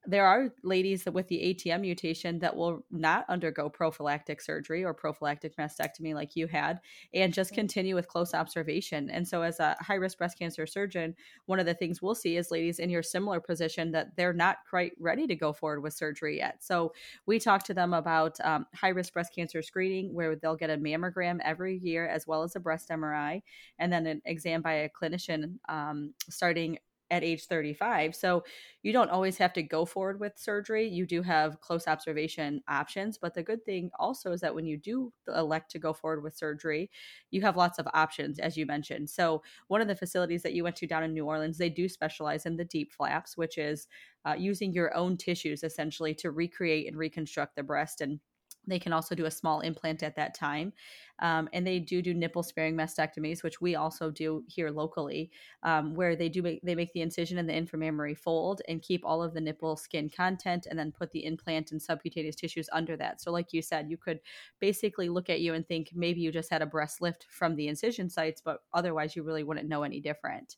there 0.07 0.27
are 0.27 0.53
ladies 0.63 1.05
that 1.05 1.13
with 1.13 1.29
the 1.29 1.55
ATM 1.55 1.81
mutation 1.81 2.39
that 2.39 2.57
will 2.57 2.85
not 2.91 3.25
undergo 3.29 3.69
prophylactic 3.69 4.41
surgery 4.41 4.85
or 4.85 4.95
prophylactic 4.95 5.57
mastectomy 5.57 6.15
like 6.15 6.37
you 6.37 6.47
had 6.47 6.81
and 7.15 7.33
just 7.33 7.53
continue 7.53 7.95
with 7.95 8.09
close 8.09 8.35
observation. 8.35 9.11
And 9.11 9.27
so 9.27 9.43
as 9.43 9.61
a 9.61 9.77
high 9.81 9.95
risk 9.95 10.19
breast 10.19 10.39
cancer 10.39 10.67
surgeon, 10.67 11.15
one 11.47 11.61
of 11.61 11.67
the 11.67 11.75
things 11.75 12.01
we'll 12.01 12.15
see 12.15 12.37
is 12.37 12.51
ladies 12.51 12.79
in 12.79 12.91
your 12.91 13.03
similar 13.03 13.41
position 13.41 13.93
that 13.93 14.17
they're 14.17 14.33
not 14.33 14.59
quite 14.69 14.93
ready 14.99 15.27
to 15.27 15.35
go 15.35 15.53
forward 15.53 15.83
with 15.83 15.95
surgery 15.95 16.39
yet. 16.39 16.63
So 16.65 16.93
we 17.27 17.39
talk 17.39 17.65
to 17.65 17.75
them 17.75 17.93
about 17.93 18.39
um, 18.45 18.67
high 18.75 18.89
risk 18.89 19.13
breast 19.13 19.35
cancer 19.35 19.63
screening 19.63 20.15
where 20.15 20.37
they'll 20.37 20.57
get 20.57 20.71
a 20.71 20.77
mammogram 20.77 21.39
every 21.45 21.79
year 21.79 22.07
as 22.07 22.27
well 22.27 22.43
as 22.43 22.57
a 22.57 22.61
breast 22.61 22.89
MRI 22.89 23.43
and 23.79 23.93
then 23.93 24.07
an 24.07 24.23
exam 24.25 24.63
by 24.63 24.73
a 24.73 24.89
clinician 24.89 25.59
um, 25.69 26.15
starting 26.29 26.79
at 27.11 27.23
age 27.23 27.47
35. 27.47 28.15
So 28.15 28.45
you 28.83 28.93
don't 28.93 29.11
always 29.11 29.39
have 29.39 29.53
to 29.55 29.63
go 29.63 29.85
forward 29.85 30.19
with 30.19 30.39
surgery. 30.39 30.89
You 30.89 31.07
do 31.07 31.23
have 31.23 31.61
close 31.61 31.87
observation 31.87 32.63
options. 32.69 33.19
But 33.19 33.35
the 33.35 33.43
good 33.43 33.65
thing 33.65 33.91
also 33.99 34.33
is 34.33 34.41
that 34.41 34.55
when 34.55 34.67
you 34.67 34.77
do 34.77 35.13
elect 35.35 35.71
to 35.73 35.79
go 35.79 35.93
forward 35.93 36.23
with 36.23 36.37
surgery, 36.37 36.91
you 37.31 37.41
have 37.43 37.57
lots 37.57 37.79
of 37.79 37.89
options, 37.95 38.39
as 38.39 38.57
you 38.57 38.67
mentioned. 38.67 39.09
So 39.11 39.43
one 39.69 39.81
of 39.81 39.89
the 39.89 39.97
facilities 39.97 40.43
that 40.43 40.55
you 40.55 40.65
went 40.65 40.77
to 40.77 40.87
down 40.87 41.05
in 41.05 41.15
New 41.15 41.27
Orleans, 41.27 41.59
they 41.59 41.71
do 41.71 41.89
specialize 41.89 42.47
in 42.47 42.57
the 42.57 42.65
DIEP 42.65 42.93
flaps, 42.93 43.37
which 43.37 43.59
is 43.59 43.87
uh, 44.25 44.35
using 44.37 44.73
your 44.73 44.95
own 44.97 45.17
tissues 45.17 45.63
essentially 45.63 46.15
to 46.15 46.31
recreate 46.31 46.89
and 46.89 46.97
reconstruct 46.97 47.55
the 47.57 47.63
breast 47.63 48.01
and 48.01 48.21
they 48.67 48.79
can 48.79 48.93
also 48.93 49.15
do 49.15 49.27
a 49.27 49.31
small 49.31 49.61
implant 49.61 50.03
at 50.03 50.17
that 50.17 50.35
time. 50.35 50.73
Um, 51.19 51.49
and 51.53 51.67
they 51.67 51.79
do 51.79 52.03
do 52.03 52.13
nipple 52.13 52.43
sparing 52.43 52.77
mastectomies, 52.77 53.43
which 53.43 53.61
we 53.61 53.75
also 53.75 54.11
do 54.11 54.45
here 54.49 54.71
locally, 54.71 55.31
um, 55.63 55.95
where 55.95 56.15
they 56.15 56.29
do 56.29 56.43
make, 56.43 56.61
they 56.63 56.75
make 56.75 56.93
the 56.93 57.01
incision 57.01 57.39
in 57.39 57.47
the 57.47 57.55
inframammary 57.55 58.17
fold 58.17 58.61
and 58.69 58.83
keep 58.83 59.03
all 59.05 59.23
of 59.23 59.33
the 59.33 59.41
nipple 59.41 59.77
skin 59.77 60.11
content, 60.11 60.67
and 60.69 60.79
then 60.79 60.93
put 60.93 61.13
the 61.13 61.25
implant 61.25 61.73
and 61.73 61.81
subcutaneous 61.81 62.37
tissues 62.37 62.69
under 62.73 62.97
that. 62.99 63.21
So, 63.23 63.33
like 63.33 63.53
you 63.53 63.63
said, 63.63 63.91
you 63.91 63.97
could 63.97 64.21
basically 64.61 65.09
look 65.09 65.31
at 65.31 65.41
you 65.41 65.55
and 65.55 65.67
think 65.67 65.91
maybe 65.95 66.21
you 66.21 66.31
just 66.31 66.51
had 66.51 66.63
a 66.63 66.67
breast 66.67 67.01
lift 67.01 67.27
from 67.31 67.57
the 67.57 67.69
incision 67.69 68.11
sites, 68.11 68.43
but 68.45 68.61
otherwise 68.75 69.17
you 69.17 69.23
really 69.23 69.43
wouldn't 69.43 69.69
know 69.69 69.85
any 69.85 70.01
different. 70.01 70.57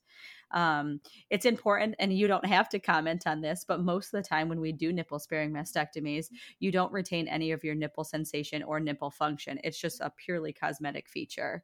Um, 0.51 1.01
it's 1.31 1.45
important, 1.45 1.95
and 1.99 2.13
you 2.13 2.27
don't 2.27 2.47
have 2.47 2.69
to 2.71 2.79
comment 2.79 3.27
on 3.27 3.41
this, 3.41 3.65
but 3.67 3.81
most 3.81 4.15
of 4.15 4.23
the 4.23 4.29
time 4.29 4.49
when 4.49 4.61
we 4.61 4.73
do 4.73 4.93
nipple 4.93 5.19
sparing 5.19 5.53
mastectomies, 5.53 6.27
you 6.59 6.73
don't 6.73 6.93
retain 6.93 7.29
any 7.29 7.53
of 7.53 7.65
your 7.65 7.75
nipple 7.75 8.05
sensation 8.05 8.63
or 8.63 8.81
nipple 8.81 9.11
function. 9.11 9.61
It's 9.65 9.81
just 9.81 10.01
a 10.01 10.11
purely 10.11 10.53
cosmetic 10.53 11.09
feature. 11.09 11.63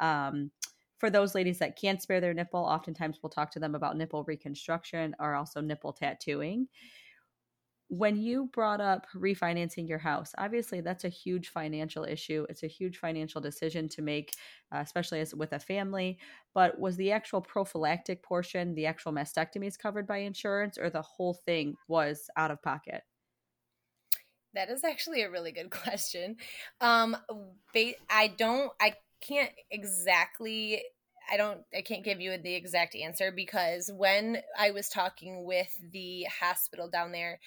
Um, 0.00 0.50
for 0.98 1.10
those 1.10 1.34
ladies 1.34 1.58
that 1.58 1.76
can't 1.76 2.00
spare 2.00 2.20
their 2.20 2.32
nipple, 2.32 2.60
oftentimes 2.60 3.18
we'll 3.22 3.30
talk 3.30 3.50
to 3.50 3.58
them 3.58 3.74
about 3.74 3.96
nipple 3.96 4.22
reconstruction 4.24 5.16
or 5.18 5.34
also 5.34 5.60
nipple 5.60 5.92
tattooing. 5.92 6.68
When 7.94 8.16
you 8.16 8.48
brought 8.54 8.80
up 8.80 9.06
refinancing 9.14 9.86
your 9.86 9.98
house, 9.98 10.32
obviously 10.38 10.80
that's 10.80 11.04
a 11.04 11.10
huge 11.10 11.50
financial 11.50 12.04
issue. 12.04 12.46
It's 12.48 12.62
a 12.62 12.66
huge 12.66 12.96
financial 12.96 13.38
decision 13.38 13.86
to 13.90 14.00
make, 14.00 14.32
uh, 14.74 14.78
especially 14.78 15.20
as 15.20 15.34
with 15.34 15.52
a 15.52 15.58
family. 15.58 16.18
But 16.54 16.80
was 16.80 16.96
the 16.96 17.12
actual 17.12 17.42
prophylactic 17.42 18.22
portion, 18.22 18.74
the 18.74 18.86
actual 18.86 19.12
mastectomies 19.12 19.78
covered 19.78 20.06
by 20.06 20.20
insurance, 20.20 20.78
or 20.78 20.88
the 20.88 21.02
whole 21.02 21.34
thing 21.34 21.74
was 21.86 22.30
out 22.34 22.50
of 22.50 22.62
pocket? 22.62 23.02
That 24.54 24.70
is 24.70 24.84
actually 24.84 25.20
a 25.20 25.30
really 25.30 25.52
good 25.52 25.70
question. 25.82 26.36
Um, 26.80 27.14
I 28.08 28.32
don't, 28.38 28.72
I 28.80 28.94
can't 29.20 29.52
exactly 29.70 30.82
I 31.30 31.36
don't 31.36 31.60
I 31.76 31.82
can't 31.82 32.04
give 32.04 32.20
you 32.20 32.36
the 32.36 32.54
exact 32.54 32.96
answer 32.96 33.30
because 33.30 33.90
when 33.94 34.42
I 34.58 34.70
was 34.72 34.88
talking 34.88 35.44
with 35.44 35.68
the 35.92 36.26
hospital 36.40 36.90
down 36.90 37.12
there, 37.12 37.38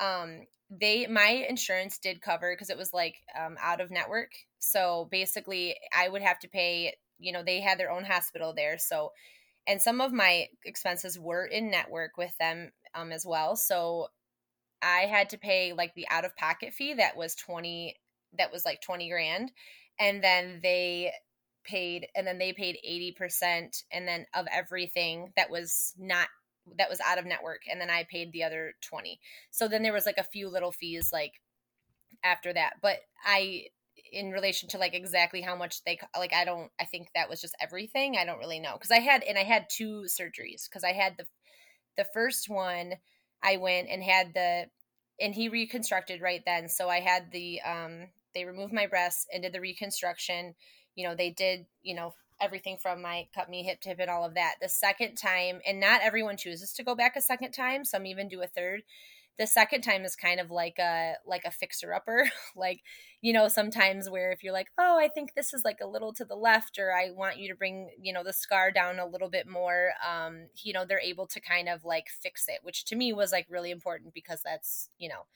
um 0.00 0.42
they 0.70 1.06
my 1.06 1.44
insurance 1.48 1.98
did 1.98 2.20
cover 2.20 2.52
because 2.52 2.70
it 2.70 2.78
was 2.78 2.92
like 2.92 3.16
um, 3.38 3.56
out 3.60 3.80
of 3.80 3.90
network. 3.90 4.32
So 4.58 5.08
basically 5.10 5.76
I 5.96 6.08
would 6.08 6.22
have 6.22 6.38
to 6.40 6.48
pay, 6.48 6.94
you 7.18 7.32
know, 7.32 7.42
they 7.44 7.60
had 7.60 7.78
their 7.78 7.90
own 7.90 8.04
hospital 8.04 8.54
there. 8.54 8.78
So 8.78 9.12
and 9.66 9.80
some 9.80 10.00
of 10.00 10.12
my 10.12 10.46
expenses 10.64 11.18
were 11.18 11.46
in 11.46 11.70
network 11.70 12.16
with 12.16 12.36
them 12.38 12.72
um 12.94 13.12
as 13.12 13.24
well. 13.26 13.56
So 13.56 14.08
I 14.82 15.06
had 15.06 15.30
to 15.30 15.38
pay 15.38 15.72
like 15.72 15.94
the 15.94 16.06
out 16.10 16.24
of 16.24 16.36
pocket 16.36 16.72
fee 16.72 16.94
that 16.94 17.16
was 17.16 17.34
20 17.34 17.96
that 18.38 18.52
was 18.52 18.64
like 18.64 18.80
20 18.82 19.08
grand 19.10 19.52
and 19.98 20.22
then 20.22 20.60
they 20.62 21.12
paid 21.64 22.06
and 22.14 22.26
then 22.26 22.38
they 22.38 22.52
paid 22.52 22.76
80% 22.86 23.84
and 23.90 24.06
then 24.06 24.26
of 24.34 24.46
everything 24.52 25.32
that 25.36 25.50
was 25.50 25.94
not 25.98 26.28
that 26.78 26.90
was 26.90 27.00
out 27.00 27.18
of 27.18 27.26
network 27.26 27.62
and 27.70 27.80
then 27.80 27.90
I 27.90 28.04
paid 28.10 28.32
the 28.32 28.44
other 28.44 28.74
20. 28.82 29.20
So 29.50 29.68
then 29.68 29.82
there 29.82 29.92
was 29.92 30.06
like 30.06 30.18
a 30.18 30.24
few 30.24 30.48
little 30.48 30.72
fees 30.72 31.10
like 31.12 31.32
after 32.22 32.52
that. 32.52 32.74
But 32.82 32.98
I 33.24 33.66
in 34.12 34.30
relation 34.30 34.68
to 34.68 34.78
like 34.78 34.94
exactly 34.94 35.40
how 35.40 35.56
much 35.56 35.82
they 35.84 35.98
like 36.16 36.32
I 36.32 36.44
don't 36.44 36.70
I 36.80 36.84
think 36.84 37.08
that 37.14 37.28
was 37.28 37.40
just 37.40 37.56
everything. 37.60 38.16
I 38.16 38.24
don't 38.24 38.38
really 38.38 38.60
know 38.60 38.76
cuz 38.78 38.90
I 38.90 39.00
had 39.00 39.22
and 39.24 39.38
I 39.38 39.44
had 39.44 39.66
two 39.70 40.04
surgeries 40.08 40.70
cuz 40.70 40.84
I 40.84 40.92
had 40.92 41.16
the 41.16 41.26
the 41.96 42.04
first 42.12 42.48
one 42.48 42.94
I 43.42 43.56
went 43.56 43.88
and 43.88 44.02
had 44.02 44.34
the 44.34 44.70
and 45.20 45.34
he 45.34 45.48
reconstructed 45.48 46.20
right 46.20 46.42
then. 46.44 46.68
So 46.68 46.88
I 46.88 47.00
had 47.00 47.30
the 47.32 47.60
um 47.62 48.08
they 48.34 48.44
removed 48.44 48.72
my 48.72 48.86
breasts 48.86 49.26
and 49.32 49.42
did 49.42 49.52
the 49.52 49.60
reconstruction. 49.60 50.54
You 50.96 51.08
know, 51.08 51.14
they 51.14 51.30
did, 51.30 51.66
you 51.82 51.94
know, 51.94 52.14
everything 52.44 52.76
from 52.80 53.02
my 53.02 53.26
cut 53.34 53.48
me 53.48 53.62
hip 53.62 53.80
tip 53.80 53.98
and 53.98 54.10
all 54.10 54.24
of 54.24 54.34
that. 54.34 54.56
The 54.60 54.68
second 54.68 55.16
time, 55.16 55.60
and 55.66 55.80
not 55.80 56.02
everyone 56.02 56.36
chooses 56.36 56.72
to 56.74 56.84
go 56.84 56.94
back 56.94 57.16
a 57.16 57.20
second 57.20 57.52
time. 57.52 57.84
Some 57.84 58.06
even 58.06 58.28
do 58.28 58.42
a 58.42 58.46
third. 58.46 58.82
The 59.36 59.46
second 59.48 59.82
time 59.82 60.04
is 60.04 60.14
kind 60.14 60.38
of 60.38 60.52
like 60.52 60.78
a 60.78 61.14
like 61.26 61.44
a 61.44 61.50
fixer 61.50 61.92
upper, 61.92 62.30
like 62.56 62.82
you 63.20 63.32
know 63.32 63.48
sometimes 63.48 64.08
where 64.08 64.30
if 64.30 64.44
you're 64.44 64.52
like, 64.52 64.68
oh, 64.78 64.98
I 64.98 65.08
think 65.08 65.34
this 65.34 65.52
is 65.52 65.64
like 65.64 65.78
a 65.82 65.88
little 65.88 66.12
to 66.14 66.24
the 66.24 66.36
left, 66.36 66.78
or 66.78 66.92
I 66.92 67.10
want 67.10 67.38
you 67.38 67.48
to 67.48 67.56
bring 67.56 67.90
you 68.00 68.12
know 68.12 68.22
the 68.22 68.32
scar 68.32 68.70
down 68.70 68.98
a 68.98 69.06
little 69.06 69.30
bit 69.30 69.48
more. 69.48 69.90
Um, 70.08 70.48
you 70.62 70.72
know 70.72 70.84
they're 70.84 71.00
able 71.00 71.26
to 71.28 71.40
kind 71.40 71.68
of 71.68 71.84
like 71.84 72.06
fix 72.08 72.44
it, 72.48 72.60
which 72.62 72.84
to 72.86 72.96
me 72.96 73.12
was 73.12 73.32
like 73.32 73.46
really 73.50 73.70
important 73.70 74.14
because 74.14 74.40
that's 74.44 74.88
you 74.98 75.08
know 75.08 75.26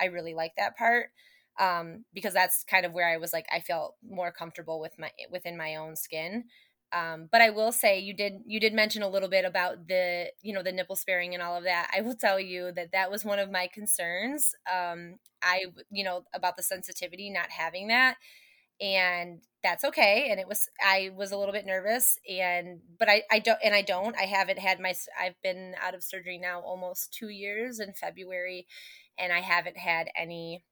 I 0.00 0.06
really 0.06 0.34
like 0.34 0.54
that 0.56 0.76
part 0.76 1.10
um, 1.58 2.04
because 2.12 2.34
that's 2.34 2.64
kind 2.64 2.86
of 2.86 2.92
where 2.92 3.08
I 3.08 3.16
was 3.16 3.32
like 3.32 3.46
I 3.52 3.60
felt 3.60 3.94
more 4.08 4.32
comfortable 4.32 4.80
with 4.80 4.92
my 4.98 5.10
within 5.30 5.56
my 5.56 5.76
own 5.76 5.96
skin. 5.96 6.44
Um, 6.92 7.28
but 7.32 7.40
I 7.40 7.50
will 7.50 7.72
say 7.72 7.98
you 7.98 8.14
did 8.14 8.34
you 8.46 8.60
did 8.60 8.72
mention 8.72 9.02
a 9.02 9.08
little 9.08 9.28
bit 9.28 9.44
about 9.44 9.88
the 9.88 10.26
you 10.42 10.52
know 10.52 10.62
the 10.62 10.72
nipple 10.72 10.96
sparing 10.96 11.34
and 11.34 11.42
all 11.42 11.56
of 11.56 11.64
that. 11.64 11.90
I 11.96 12.00
will 12.02 12.14
tell 12.14 12.38
you 12.38 12.70
that 12.76 12.92
that 12.92 13.10
was 13.10 13.24
one 13.24 13.38
of 13.38 13.50
my 13.50 13.68
concerns. 13.72 14.54
Um, 14.72 15.16
I 15.42 15.64
you 15.90 16.04
know 16.04 16.22
about 16.34 16.56
the 16.56 16.62
sensitivity 16.62 17.30
not 17.30 17.50
having 17.50 17.88
that, 17.88 18.16
and 18.80 19.40
that's 19.62 19.84
okay. 19.84 20.28
And 20.30 20.38
it 20.38 20.46
was 20.48 20.68
I 20.80 21.10
was 21.16 21.32
a 21.32 21.36
little 21.36 21.52
bit 21.52 21.66
nervous, 21.66 22.18
and 22.28 22.80
but 22.98 23.08
I 23.08 23.22
I 23.30 23.38
don't 23.40 23.58
and 23.64 23.74
I 23.74 23.82
don't 23.82 24.16
I 24.16 24.24
haven't 24.24 24.58
had 24.58 24.78
my 24.80 24.94
I've 25.20 25.40
been 25.42 25.74
out 25.82 25.94
of 25.94 26.04
surgery 26.04 26.38
now 26.38 26.60
almost 26.60 27.12
two 27.12 27.28
years 27.28 27.80
in 27.80 27.92
February, 27.94 28.66
and 29.18 29.32
I 29.32 29.40
haven't 29.40 29.78
had 29.78 30.08
any 30.16 30.64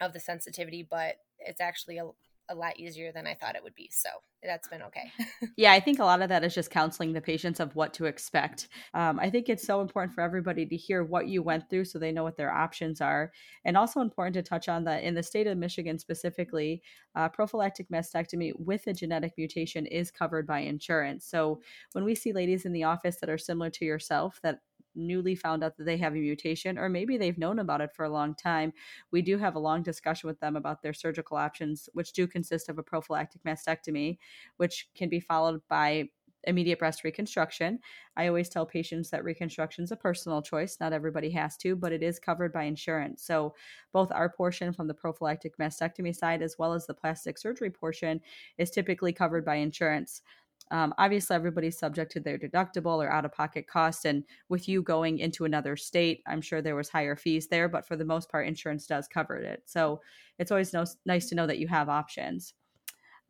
of 0.00 0.12
the 0.12 0.20
sensitivity, 0.20 0.86
but 0.88 1.16
it's 1.38 1.60
actually 1.60 1.98
a, 1.98 2.04
a 2.50 2.54
lot 2.54 2.78
easier 2.78 3.12
than 3.12 3.26
I 3.26 3.34
thought 3.34 3.56
it 3.56 3.62
would 3.62 3.74
be. 3.74 3.90
So 3.92 4.08
that's 4.42 4.68
been 4.68 4.82
okay. 4.82 5.10
yeah, 5.56 5.72
I 5.72 5.80
think 5.80 5.98
a 5.98 6.04
lot 6.04 6.22
of 6.22 6.28
that 6.28 6.44
is 6.44 6.54
just 6.54 6.70
counseling 6.70 7.12
the 7.12 7.20
patients 7.20 7.60
of 7.60 7.74
what 7.74 7.92
to 7.94 8.06
expect. 8.06 8.68
Um, 8.94 9.18
I 9.18 9.30
think 9.30 9.48
it's 9.48 9.66
so 9.66 9.80
important 9.80 10.14
for 10.14 10.22
everybody 10.22 10.64
to 10.66 10.76
hear 10.76 11.04
what 11.04 11.28
you 11.28 11.42
went 11.42 11.68
through 11.68 11.86
so 11.86 11.98
they 11.98 12.12
know 12.12 12.22
what 12.22 12.36
their 12.36 12.52
options 12.52 13.00
are. 13.00 13.32
And 13.64 13.76
also 13.76 14.00
important 14.00 14.34
to 14.34 14.42
touch 14.42 14.68
on 14.68 14.84
that 14.84 15.02
in 15.02 15.14
the 15.14 15.22
state 15.22 15.46
of 15.46 15.58
Michigan 15.58 15.98
specifically, 15.98 16.82
uh, 17.16 17.28
prophylactic 17.28 17.88
mastectomy 17.90 18.52
with 18.58 18.86
a 18.86 18.94
genetic 18.94 19.32
mutation 19.36 19.86
is 19.86 20.10
covered 20.10 20.46
by 20.46 20.60
insurance. 20.60 21.26
So 21.26 21.60
when 21.92 22.04
we 22.04 22.14
see 22.14 22.32
ladies 22.32 22.64
in 22.64 22.72
the 22.72 22.84
office 22.84 23.16
that 23.20 23.30
are 23.30 23.38
similar 23.38 23.70
to 23.70 23.84
yourself 23.84 24.38
that 24.42 24.60
newly 24.98 25.34
found 25.34 25.64
out 25.64 25.76
that 25.78 25.84
they 25.84 25.96
have 25.96 26.12
a 26.14 26.18
mutation, 26.18 26.78
or 26.78 26.88
maybe 26.88 27.16
they've 27.16 27.38
known 27.38 27.58
about 27.58 27.80
it 27.80 27.92
for 27.94 28.04
a 28.04 28.10
long 28.10 28.34
time, 28.34 28.72
we 29.10 29.22
do 29.22 29.38
have 29.38 29.54
a 29.54 29.60
long 29.60 29.82
discussion 29.82 30.26
with 30.28 30.40
them 30.40 30.56
about 30.56 30.82
their 30.82 30.92
surgical 30.92 31.36
options, 31.36 31.88
which 31.94 32.12
do 32.12 32.26
consist 32.26 32.68
of 32.68 32.78
a 32.78 32.82
prophylactic 32.82 33.42
mastectomy, 33.44 34.18
which 34.56 34.88
can 34.94 35.08
be 35.08 35.20
followed 35.20 35.62
by 35.68 36.08
immediate 36.44 36.78
breast 36.78 37.02
reconstruction. 37.04 37.80
I 38.16 38.28
always 38.28 38.48
tell 38.48 38.64
patients 38.64 39.10
that 39.10 39.24
reconstruction 39.24 39.82
is 39.84 39.90
a 39.90 39.96
personal 39.96 40.40
choice. 40.40 40.78
Not 40.80 40.92
everybody 40.92 41.30
has 41.30 41.56
to, 41.58 41.74
but 41.74 41.92
it 41.92 42.02
is 42.02 42.20
covered 42.20 42.52
by 42.52 42.64
insurance. 42.64 43.22
So, 43.24 43.54
both 43.92 44.10
our 44.12 44.30
portion 44.30 44.72
from 44.72 44.86
the 44.86 44.94
prophylactic 44.94 45.58
mastectomy 45.58 46.14
side 46.14 46.42
as 46.42 46.56
well 46.58 46.74
as 46.74 46.86
the 46.86 46.94
plastic 46.94 47.38
surgery 47.38 47.70
portion 47.70 48.20
is 48.56 48.70
typically 48.70 49.12
covered 49.12 49.44
by 49.44 49.56
insurance. 49.56 50.22
Um, 50.70 50.94
obviously, 50.98 51.34
everybody's 51.34 51.78
subject 51.78 52.12
to 52.12 52.20
their 52.20 52.38
deductible 52.38 53.02
or 53.02 53.10
out 53.10 53.24
of 53.24 53.32
pocket 53.32 53.66
cost. 53.66 54.04
And 54.04 54.24
with 54.48 54.68
you 54.68 54.82
going 54.82 55.18
into 55.18 55.44
another 55.44 55.76
state, 55.76 56.22
I'm 56.26 56.40
sure 56.40 56.60
there 56.60 56.76
was 56.76 56.88
higher 56.88 57.16
fees 57.16 57.48
there, 57.48 57.68
but 57.68 57.86
for 57.86 57.96
the 57.96 58.04
most 58.04 58.30
part, 58.30 58.46
insurance 58.46 58.86
does 58.86 59.08
cover 59.08 59.36
it. 59.36 59.62
So 59.66 60.00
it's 60.38 60.50
always 60.50 60.72
no, 60.72 60.84
nice 61.06 61.28
to 61.30 61.34
know 61.34 61.46
that 61.46 61.58
you 61.58 61.68
have 61.68 61.88
options. 61.88 62.54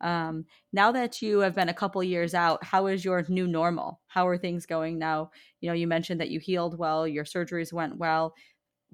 Um, 0.01 0.45
now 0.71 0.91
that 0.93 1.21
you 1.21 1.39
have 1.39 1.55
been 1.55 1.69
a 1.69 1.73
couple 1.73 2.01
years 2.03 2.33
out, 2.33 2.63
how 2.63 2.87
is 2.87 3.03
your 3.03 3.25
new 3.27 3.47
normal? 3.47 3.99
How 4.07 4.27
are 4.27 4.37
things 4.37 4.65
going 4.65 4.97
now? 4.97 5.31
You 5.59 5.69
know, 5.69 5.75
you 5.75 5.87
mentioned 5.87 6.21
that 6.21 6.29
you 6.29 6.39
healed 6.39 6.77
well, 6.77 7.07
your 7.07 7.25
surgeries 7.25 7.73
went 7.73 7.97
well. 7.97 8.33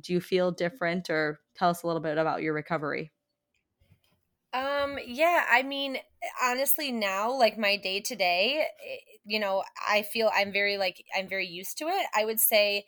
Do 0.01 0.13
you 0.13 0.19
feel 0.19 0.51
different, 0.51 1.09
or 1.09 1.39
tell 1.55 1.69
us 1.69 1.83
a 1.83 1.87
little 1.87 2.01
bit 2.01 2.17
about 2.17 2.41
your 2.41 2.53
recovery? 2.53 3.11
Um, 4.51 4.97
yeah, 5.05 5.45
I 5.49 5.63
mean, 5.63 5.97
honestly, 6.43 6.91
now, 6.91 7.31
like 7.31 7.57
my 7.57 7.77
day 7.77 8.01
to 8.01 8.15
day, 8.15 8.65
eh, 8.85 8.97
you 9.25 9.39
know, 9.39 9.63
I 9.87 10.03
feel 10.03 10.29
I'm 10.33 10.51
very, 10.51 10.77
like, 10.77 11.03
I'm 11.17 11.27
very 11.27 11.47
used 11.47 11.77
to 11.79 11.85
it. 11.87 12.05
I 12.15 12.25
would 12.25 12.39
say 12.39 12.85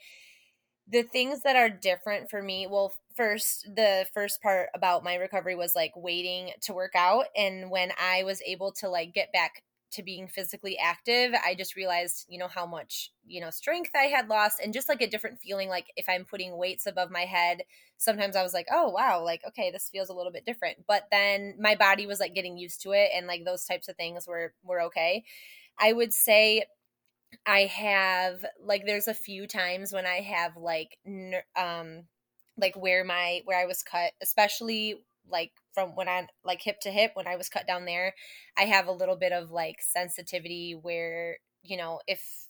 the 0.88 1.04
things 1.04 1.41
that 1.43 1.56
are 1.56 1.69
different 1.69 2.30
for 2.30 2.41
me, 2.41 2.67
well, 2.67 2.93
first, 3.15 3.67
the 3.76 4.06
first 4.13 4.41
part 4.41 4.69
about 4.76 5.04
my 5.04 5.15
recovery 5.15 5.56
was 5.56 5.76
like 5.76 5.91
waiting 5.95 6.52
to 6.63 6.73
work 6.73 6.93
out. 6.95 7.26
And 7.36 7.71
when 7.71 7.91
I 8.02 8.23
was 8.23 8.41
able 8.47 8.71
to, 8.73 8.89
like, 8.89 9.13
get 9.13 9.34
back 9.34 9.63
to 9.91 10.04
being 10.04 10.28
physically 10.28 10.78
active, 10.78 11.34
I 11.45 11.56
just 11.56 11.76
realized, 11.76 12.26
you 12.28 12.38
know, 12.38 12.47
how 12.47 12.65
much, 12.65 13.12
you 13.26 13.39
know, 13.39 13.50
strength 13.50 13.91
I 13.95 14.06
had 14.06 14.28
lost 14.28 14.60
and 14.62 14.73
just 14.73 14.89
like 14.89 15.02
a 15.02 15.10
different 15.10 15.39
feeling. 15.39 15.69
Like 15.69 15.88
if 15.95 16.10
I'm 16.10 16.26
putting 16.26 16.58
weights 16.58 16.86
above 16.86 17.10
my 17.10 17.21
head, 17.21 17.62
sometimes 17.97 18.36
I 18.36 18.43
was 18.43 18.54
like, 18.54 18.67
oh, 18.71 18.89
wow, 18.89 19.23
like, 19.23 19.41
okay, 19.47 19.71
this 19.71 19.89
feels 19.89 20.10
a 20.10 20.13
little 20.13 20.32
bit 20.32 20.45
different. 20.45 20.80
But 20.88 21.04
then 21.12 21.56
my 21.60 21.76
body 21.76 22.06
was 22.06 22.19
like 22.19 22.36
getting 22.36 22.58
used 22.58 22.82
to 22.84 22.91
it 22.91 23.12
and 23.15 23.28
like 23.28 23.45
those 23.45 23.65
types 23.65 23.88
of 23.88 23.95
things 23.95 24.28
were, 24.28 24.54
were 24.63 24.82
okay. 24.82 25.23
I 25.80 25.93
would 25.93 26.13
say 26.13 26.65
I 27.45 27.62
have 27.62 28.43
like, 28.62 28.86
there's 28.86 29.08
a 29.08 29.13
few 29.13 29.47
times 29.47 29.93
when 29.93 30.06
I 30.06 30.21
have 30.21 30.58
like, 30.58 30.97
um, 31.56 32.04
like 32.58 32.76
where 32.76 33.04
my, 33.04 33.41
where 33.45 33.60
I 33.60 33.65
was 33.65 33.84
cut, 33.84 34.12
especially 34.21 34.95
like 35.30 35.52
from 35.78 35.96
when 35.96 36.10
I 36.10 36.26
like 36.44 36.63
hip 36.63 36.80
to 36.82 36.90
hip 36.92 37.12
when 37.13 37.28
I 37.28 37.36
was 37.36 37.50
cut 37.50 37.68
down 37.68 37.86
there, 37.86 38.16
I 38.58 38.63
have 38.63 38.88
a 38.88 38.92
little 38.92 39.16
bit 39.16 39.32
of 39.32 39.52
like 39.52 39.76
sensitivity 39.80 40.74
where, 40.82 41.38
you 41.62 41.78
know, 41.78 42.00
if 42.08 42.48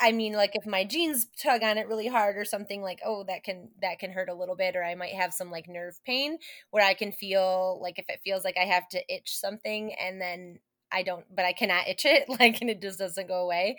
I 0.00 0.10
mean 0.10 0.32
like 0.32 0.50
if 0.54 0.66
my 0.66 0.84
jeans 0.84 1.26
tug 1.40 1.62
on 1.62 1.78
it 1.78 1.86
really 1.86 2.08
hard 2.08 2.36
or 2.36 2.44
something 2.44 2.82
like 2.82 2.98
oh 3.04 3.22
that 3.28 3.44
can 3.44 3.68
that 3.82 4.00
can 4.00 4.10
hurt 4.10 4.28
a 4.28 4.34
little 4.34 4.56
bit 4.56 4.74
or 4.74 4.82
I 4.82 4.96
might 4.96 5.14
have 5.14 5.32
some 5.32 5.50
like 5.50 5.68
nerve 5.68 5.94
pain 6.04 6.38
where 6.70 6.84
I 6.84 6.94
can 6.94 7.12
feel 7.12 7.78
like 7.80 7.98
if 7.98 8.06
it 8.08 8.20
feels 8.24 8.42
like 8.44 8.56
I 8.60 8.64
have 8.64 8.88
to 8.90 9.14
itch 9.14 9.36
something 9.36 9.94
and 9.94 10.20
then 10.20 10.58
I 10.92 11.02
don't, 11.02 11.24
but 11.34 11.44
I 11.44 11.52
cannot 11.52 11.88
itch 11.88 12.04
it, 12.04 12.28
like, 12.40 12.60
and 12.60 12.70
it 12.70 12.80
just 12.80 13.00
doesn't 13.00 13.26
go 13.26 13.42
away. 13.42 13.76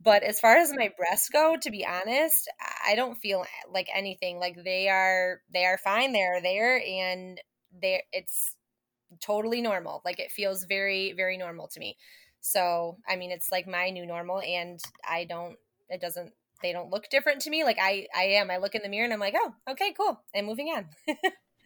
But 0.00 0.22
as 0.22 0.40
far 0.40 0.56
as 0.56 0.72
my 0.74 0.90
breasts 0.96 1.28
go, 1.30 1.56
to 1.62 1.70
be 1.70 1.86
honest, 1.86 2.50
I 2.86 2.94
don't 2.94 3.18
feel 3.18 3.44
like 3.72 3.88
anything. 3.94 4.38
Like 4.38 4.56
they 4.64 4.88
are, 4.88 5.40
they 5.52 5.64
are 5.64 5.78
fine. 5.78 6.12
They 6.12 6.22
are 6.22 6.42
there, 6.42 6.82
and 6.84 7.40
they, 7.80 8.02
it's 8.12 8.56
totally 9.20 9.60
normal. 9.62 10.02
Like 10.04 10.18
it 10.18 10.30
feels 10.30 10.64
very, 10.64 11.12
very 11.12 11.36
normal 11.36 11.68
to 11.68 11.80
me. 11.80 11.96
So, 12.40 12.98
I 13.08 13.16
mean, 13.16 13.30
it's 13.30 13.52
like 13.52 13.66
my 13.66 13.90
new 13.90 14.06
normal 14.06 14.40
and 14.40 14.80
I 15.08 15.24
don't 15.24 15.56
it 15.88 16.00
doesn't 16.00 16.32
they 16.62 16.72
don't 16.72 16.90
look 16.90 17.08
different 17.10 17.40
to 17.42 17.50
me. 17.50 17.64
Like 17.64 17.78
I 17.80 18.06
I 18.16 18.24
am. 18.24 18.50
I 18.50 18.56
look 18.58 18.74
in 18.74 18.82
the 18.82 18.88
mirror 18.88 19.04
and 19.04 19.12
I'm 19.12 19.20
like, 19.20 19.34
"Oh, 19.36 19.54
okay, 19.70 19.92
cool." 19.92 20.20
And 20.34 20.46
moving 20.46 20.68
on. 20.68 20.88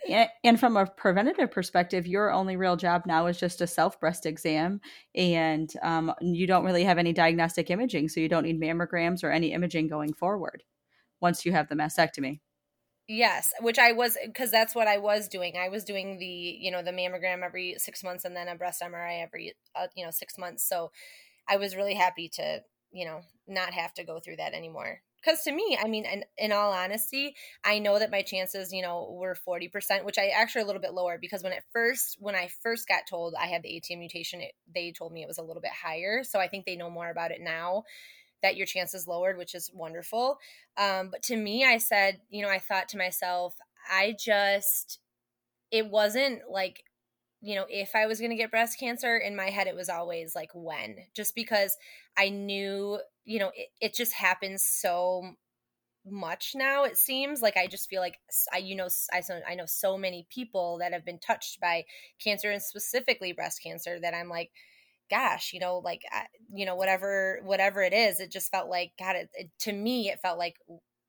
Yeah, 0.06 0.28
and 0.44 0.60
from 0.60 0.76
a 0.76 0.86
preventative 0.86 1.50
perspective, 1.50 2.06
your 2.06 2.30
only 2.30 2.56
real 2.56 2.76
job 2.76 3.02
now 3.06 3.26
is 3.26 3.38
just 3.40 3.60
a 3.60 3.66
self 3.66 3.98
breast 3.98 4.24
exam, 4.24 4.80
and 5.16 5.72
um, 5.82 6.12
you 6.20 6.46
don't 6.46 6.64
really 6.64 6.84
have 6.84 6.98
any 6.98 7.12
diagnostic 7.12 7.70
imaging, 7.70 8.08
so 8.08 8.20
you 8.20 8.28
don't 8.28 8.44
need 8.44 8.60
mammograms 8.60 9.24
or 9.24 9.30
any 9.32 9.52
imaging 9.52 9.88
going 9.88 10.12
forward 10.14 10.62
once 11.20 11.44
you 11.44 11.52
have 11.52 11.68
the 11.68 11.74
mastectomy. 11.74 12.40
Yes, 13.08 13.52
which 13.60 13.78
I 13.78 13.92
was 13.92 14.16
because 14.24 14.50
that's 14.50 14.74
what 14.74 14.88
I 14.88 14.98
was 14.98 15.28
doing. 15.28 15.56
I 15.56 15.68
was 15.68 15.84
doing 15.84 16.18
the 16.18 16.26
you 16.26 16.72
know 16.72 16.82
the 16.82 16.90
mammogram 16.90 17.44
every 17.44 17.76
six 17.78 18.02
months 18.02 18.24
and 18.24 18.34
then 18.36 18.48
a 18.48 18.56
breast 18.56 18.82
MRI 18.82 19.22
every 19.22 19.54
uh, 19.76 19.86
you 19.94 20.04
know 20.04 20.10
six 20.10 20.36
months. 20.38 20.68
So 20.68 20.90
I 21.48 21.56
was 21.58 21.76
really 21.76 21.94
happy 21.94 22.28
to 22.34 22.62
you 22.92 23.04
know 23.06 23.20
not 23.48 23.72
have 23.72 23.94
to 23.94 24.04
go 24.04 24.20
through 24.20 24.36
that 24.36 24.54
anymore 24.54 25.00
because 25.22 25.42
to 25.42 25.52
me 25.52 25.78
i 25.82 25.88
mean 25.88 26.04
in, 26.06 26.24
in 26.38 26.52
all 26.52 26.72
honesty 26.72 27.34
i 27.64 27.78
know 27.78 27.98
that 27.98 28.10
my 28.10 28.22
chances 28.22 28.72
you 28.72 28.82
know 28.82 29.10
were 29.12 29.36
40% 29.48 30.04
which 30.04 30.18
i 30.18 30.28
actually 30.28 30.62
a 30.62 30.66
little 30.66 30.80
bit 30.80 30.94
lower 30.94 31.18
because 31.20 31.42
when 31.42 31.52
it 31.52 31.64
first 31.72 32.16
when 32.20 32.34
i 32.34 32.48
first 32.62 32.88
got 32.88 33.06
told 33.08 33.34
i 33.40 33.46
had 33.46 33.62
the 33.62 33.68
atm 33.80 33.98
mutation 33.98 34.40
it, 34.40 34.52
they 34.74 34.92
told 34.92 35.12
me 35.12 35.22
it 35.22 35.28
was 35.28 35.38
a 35.38 35.42
little 35.42 35.62
bit 35.62 35.72
higher 35.72 36.22
so 36.24 36.38
i 36.40 36.48
think 36.48 36.64
they 36.64 36.76
know 36.76 36.90
more 36.90 37.10
about 37.10 37.32
it 37.32 37.40
now 37.40 37.82
that 38.42 38.56
your 38.56 38.66
chances 38.66 39.06
lowered 39.06 39.38
which 39.38 39.54
is 39.54 39.70
wonderful. 39.72 40.38
Um, 40.76 41.10
but 41.10 41.22
to 41.24 41.36
me 41.36 41.64
i 41.64 41.78
said 41.78 42.20
you 42.30 42.42
know 42.42 42.50
i 42.50 42.58
thought 42.58 42.88
to 42.90 42.98
myself 42.98 43.54
i 43.90 44.14
just 44.18 44.98
it 45.70 45.88
wasn't 45.90 46.40
like 46.50 46.82
you 47.42 47.54
know, 47.54 47.66
if 47.68 47.94
I 47.94 48.06
was 48.06 48.18
going 48.18 48.30
to 48.30 48.36
get 48.36 48.50
breast 48.50 48.80
cancer, 48.80 49.16
in 49.16 49.36
my 49.36 49.50
head, 49.50 49.66
it 49.66 49.76
was 49.76 49.88
always 49.88 50.34
like 50.34 50.50
when, 50.54 50.96
just 51.14 51.34
because 51.34 51.76
I 52.16 52.30
knew, 52.30 52.98
you 53.24 53.38
know, 53.38 53.52
it, 53.54 53.68
it 53.80 53.94
just 53.94 54.14
happens 54.14 54.64
so 54.64 55.36
much 56.08 56.52
now 56.54 56.84
it 56.84 56.96
seems. 56.96 57.42
Like 57.42 57.56
i 57.56 57.66
just 57.66 57.88
feel 57.88 58.00
like 58.00 58.18
i 58.52 58.58
you 58.58 58.76
know 58.76 58.88
i 59.12 59.22
i 59.48 59.54
know 59.54 59.66
so 59.66 59.98
many 59.98 60.26
people 60.30 60.78
that 60.78 60.92
have 60.92 61.04
been 61.04 61.18
touched 61.18 61.60
by 61.60 61.84
cancer 62.22 62.50
and 62.50 62.62
specifically 62.62 63.32
breast 63.32 63.60
cancer 63.62 63.98
that 64.00 64.14
i'm 64.14 64.28
like 64.28 64.50
gosh 65.10 65.52
you 65.52 65.60
know 65.60 65.78
like 65.78 66.02
you 66.52 66.66
know 66.66 66.74
whatever 66.74 67.40
whatever 67.44 67.82
it 67.82 67.92
is 67.92 68.20
it 68.20 68.30
just 68.30 68.50
felt 68.50 68.68
like 68.68 68.92
god 68.98 69.16
it, 69.16 69.28
it, 69.34 69.50
to 69.58 69.72
me 69.72 70.08
it 70.10 70.20
felt 70.20 70.38
like 70.38 70.56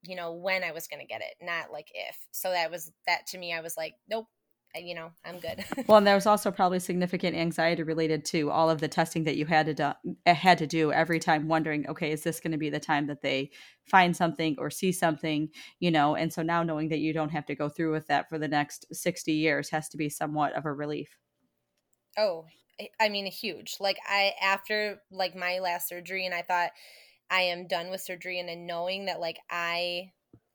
you 0.03 0.15
know 0.15 0.33
when 0.33 0.63
i 0.63 0.71
was 0.71 0.87
going 0.87 0.99
to 0.99 1.07
get 1.07 1.21
it 1.21 1.33
not 1.41 1.71
like 1.71 1.87
if 1.93 2.17
so 2.31 2.51
that 2.51 2.71
was 2.71 2.91
that 3.05 3.25
to 3.27 3.37
me 3.37 3.53
i 3.53 3.61
was 3.61 3.75
like 3.75 3.93
nope 4.09 4.27
you 4.75 4.95
know, 4.95 5.11
I'm 5.25 5.39
good. 5.39 5.63
well, 5.87 5.97
and 5.97 6.07
there 6.07 6.15
was 6.15 6.25
also 6.25 6.51
probably 6.51 6.79
significant 6.79 7.35
anxiety 7.35 7.83
related 7.83 8.25
to 8.25 8.49
all 8.51 8.69
of 8.69 8.79
the 8.79 8.87
testing 8.87 9.23
that 9.23 9.37
you 9.37 9.45
had 9.45 9.65
to 9.67 9.73
do, 9.73 9.91
eh, 10.25 10.33
had 10.33 10.57
to 10.59 10.67
do 10.67 10.91
every 10.91 11.19
time, 11.19 11.47
wondering, 11.47 11.87
okay, 11.87 12.11
is 12.11 12.23
this 12.23 12.39
going 12.39 12.51
to 12.51 12.57
be 12.57 12.69
the 12.69 12.79
time 12.79 13.07
that 13.07 13.21
they 13.21 13.51
find 13.85 14.15
something 14.15 14.55
or 14.57 14.69
see 14.69 14.91
something, 14.91 15.49
you 15.79 15.91
know? 15.91 16.15
And 16.15 16.31
so 16.31 16.41
now 16.41 16.63
knowing 16.63 16.89
that 16.89 16.99
you 16.99 17.13
don't 17.13 17.31
have 17.31 17.45
to 17.47 17.55
go 17.55 17.69
through 17.69 17.91
with 17.91 18.07
that 18.07 18.29
for 18.29 18.37
the 18.37 18.47
next 18.47 18.85
60 18.91 19.31
years 19.31 19.69
has 19.69 19.89
to 19.89 19.97
be 19.97 20.09
somewhat 20.09 20.53
of 20.53 20.65
a 20.65 20.73
relief. 20.73 21.17
Oh, 22.17 22.45
I 22.99 23.09
mean, 23.09 23.25
huge. 23.25 23.77
Like 23.79 23.97
I 24.07 24.33
after 24.41 25.01
like 25.11 25.35
my 25.35 25.59
last 25.59 25.87
surgery, 25.89 26.25
and 26.25 26.33
I 26.33 26.41
thought 26.41 26.71
I 27.29 27.41
am 27.43 27.67
done 27.67 27.89
with 27.89 28.01
surgery, 28.01 28.39
and 28.39 28.49
then 28.49 28.65
knowing 28.65 29.05
that 29.05 29.19
like 29.19 29.39
I 29.49 30.11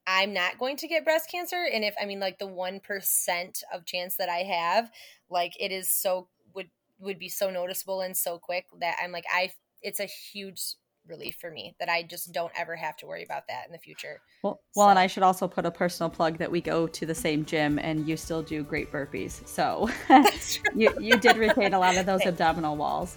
I'm 0.06 0.32
not 0.34 0.58
going 0.58 0.76
to 0.78 0.88
get 0.88 1.04
breast 1.04 1.30
cancer. 1.30 1.66
And 1.72 1.84
if 1.84 1.94
I 2.00 2.06
mean 2.06 2.20
like 2.20 2.38
the 2.38 2.46
one 2.46 2.80
percent 2.80 3.62
of 3.72 3.86
chance 3.86 4.16
that 4.16 4.28
I 4.28 4.38
have, 4.44 4.90
like 5.30 5.54
it 5.60 5.72
is 5.72 5.90
so 5.90 6.28
would 6.54 6.70
would 7.00 7.18
be 7.18 7.28
so 7.28 7.50
noticeable 7.50 8.00
and 8.02 8.16
so 8.16 8.38
quick 8.38 8.66
that 8.80 8.96
I'm 9.02 9.12
like 9.12 9.26
I 9.32 9.52
it's 9.82 10.00
a 10.00 10.06
huge 10.06 10.60
relief 11.08 11.36
for 11.40 11.50
me 11.50 11.74
that 11.78 11.88
I 11.88 12.02
just 12.02 12.32
don't 12.32 12.52
ever 12.56 12.76
have 12.76 12.96
to 12.98 13.06
worry 13.06 13.24
about 13.24 13.48
that 13.48 13.66
in 13.66 13.72
the 13.72 13.78
future. 13.78 14.20
Well, 14.42 14.60
well, 14.76 14.88
and 14.88 14.98
I 14.98 15.06
should 15.06 15.22
also 15.22 15.46
put 15.48 15.66
a 15.66 15.70
personal 15.70 16.10
plug 16.10 16.38
that 16.38 16.50
we 16.50 16.60
go 16.60 16.86
to 16.86 17.06
the 17.06 17.14
same 17.14 17.44
gym, 17.44 17.78
and 17.78 18.08
you 18.08 18.16
still 18.16 18.42
do 18.42 18.62
great 18.62 18.90
burpees. 18.90 19.46
So 19.46 19.88
you 20.74 20.92
you 21.00 21.16
did 21.18 21.36
retain 21.36 21.74
a 21.74 21.78
lot 21.78 21.96
of 21.96 22.06
those 22.06 22.22
abdominal 22.26 22.76
walls. 22.76 23.16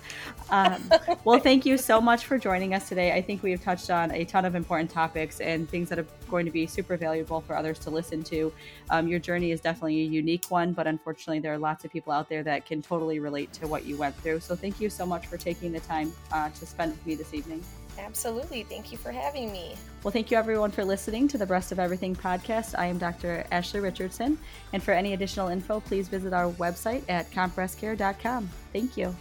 Um, 0.49 0.91
well, 1.23 1.39
thank 1.39 1.65
you 1.65 1.77
so 1.77 1.99
much 2.01 2.25
for 2.25 2.37
joining 2.37 2.73
us 2.73 2.89
today. 2.89 3.13
I 3.13 3.21
think 3.21 3.43
we 3.43 3.51
have 3.51 3.63
touched 3.63 3.89
on 3.89 4.11
a 4.11 4.25
ton 4.25 4.45
of 4.45 4.55
important 4.55 4.89
topics 4.89 5.39
and 5.39 5.69
things 5.69 5.89
that 5.89 5.99
are 5.99 6.07
going 6.29 6.45
to 6.45 6.51
be 6.51 6.65
super 6.67 6.97
valuable 6.97 7.41
for 7.41 7.55
others 7.55 7.79
to 7.79 7.89
listen 7.89 8.23
to. 8.23 8.51
Um, 8.89 9.07
your 9.07 9.19
journey 9.19 9.51
is 9.51 9.61
definitely 9.61 10.01
a 10.01 10.05
unique 10.05 10.45
one, 10.49 10.73
but 10.73 10.87
unfortunately, 10.87 11.39
there 11.39 11.53
are 11.53 11.57
lots 11.57 11.85
of 11.85 11.91
people 11.91 12.13
out 12.13 12.29
there 12.29 12.43
that 12.43 12.65
can 12.65 12.81
totally 12.81 13.19
relate 13.19 13.51
to 13.53 13.67
what 13.67 13.85
you 13.85 13.97
went 13.97 14.15
through. 14.17 14.39
So 14.39 14.55
thank 14.55 14.79
you 14.79 14.89
so 14.89 15.05
much 15.05 15.27
for 15.27 15.37
taking 15.37 15.71
the 15.71 15.79
time 15.81 16.13
uh, 16.31 16.49
to 16.49 16.65
spend 16.65 16.91
with 16.91 17.05
me 17.05 17.15
this 17.15 17.33
evening. 17.33 17.63
Absolutely. 17.97 18.63
Thank 18.63 18.91
you 18.91 18.97
for 18.97 19.11
having 19.11 19.51
me. 19.51 19.75
Well, 20.03 20.11
thank 20.11 20.29
you 20.29 20.37
everyone 20.37 20.71
for 20.71 20.83
listening 20.83 21.27
to 21.29 21.37
the 21.37 21.45
Breast 21.45 21.71
of 21.71 21.79
Everything 21.79 22.15
podcast. 22.15 22.77
I 22.77 22.85
am 22.87 22.97
Dr. 22.97 23.45
Ashley 23.51 23.79
Richardson. 23.79 24.37
And 24.73 24.83
for 24.83 24.91
any 24.91 25.13
additional 25.13 25.47
info, 25.47 25.79
please 25.79 26.07
visit 26.07 26.33
our 26.33 26.51
website 26.53 27.03
at 27.09 27.31
compbreastcare.com. 27.31 28.49
Thank 28.73 28.97
you. 28.97 29.15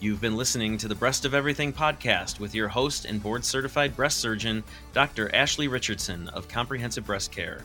You've 0.00 0.20
been 0.20 0.36
listening 0.36 0.78
to 0.78 0.88
the 0.88 0.94
Breast 0.94 1.26
of 1.26 1.34
Everything 1.34 1.74
podcast 1.74 2.40
with 2.40 2.54
your 2.54 2.68
host 2.68 3.04
and 3.04 3.22
board 3.22 3.44
certified 3.44 3.94
breast 3.94 4.16
surgeon, 4.18 4.64
Dr. 4.94 5.34
Ashley 5.34 5.68
Richardson 5.68 6.28
of 6.28 6.48
Comprehensive 6.48 7.04
Breast 7.04 7.30
Care. 7.32 7.64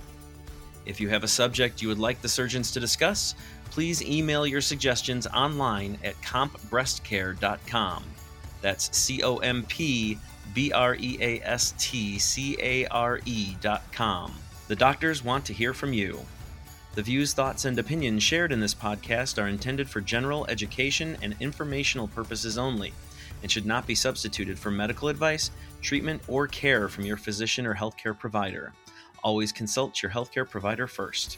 If 0.86 1.00
you 1.00 1.08
have 1.10 1.24
a 1.24 1.30
subject 1.30 1.82
you 1.82 1.88
would 1.88 1.98
like 1.98 2.22
the 2.22 2.28
surgeons 2.28 2.72
to 2.72 2.82
discuss, 2.82 3.36
please 3.72 4.04
email 4.04 4.46
your 4.46 4.62
suggestions 4.62 5.28
online 5.28 5.98
at 6.04 6.20
compbreastcare.com. 6.22 8.04
That's 8.66 8.98
C 8.98 9.22
O 9.22 9.38
M 9.38 9.62
P 9.66 10.18
B 10.56 10.72
R 10.72 10.96
E 10.96 11.20
A 11.22 11.40
S 11.42 11.76
T 11.78 12.18
C 12.18 12.58
A 12.60 12.88
R 12.88 13.20
E 13.24 13.56
dot 13.62 13.84
com. 13.92 14.34
The 14.68 14.76
doctors 14.76 15.24
want 15.24 15.46
to 15.46 15.54
hear 15.54 15.72
from 15.72 15.94
you. 15.94 16.20
The 16.96 17.04
views, 17.04 17.32
thoughts, 17.32 17.66
and 17.66 17.78
opinions 17.78 18.24
shared 18.24 18.52
in 18.52 18.60
this 18.60 18.74
podcast 18.74 19.40
are 19.40 19.48
intended 19.48 19.88
for 19.88 20.02
general 20.02 20.48
education 20.48 21.16
and 21.22 21.36
informational 21.40 22.08
purposes 22.08 22.58
only 22.58 22.92
and 23.44 23.52
should 23.52 23.68
not 23.68 23.86
be 23.86 23.94
substituted 23.94 24.58
for 24.58 24.72
medical 24.72 25.10
advice, 25.10 25.52
treatment, 25.84 26.24
or 26.28 26.48
care 26.48 26.90
from 26.90 27.06
your 27.06 27.18
physician 27.18 27.68
or 27.68 27.76
healthcare 27.76 28.18
provider. 28.18 28.74
Always 29.24 29.52
consult 29.52 30.02
your 30.02 30.12
healthcare 30.12 30.50
provider 30.50 30.88
first. 30.88 31.38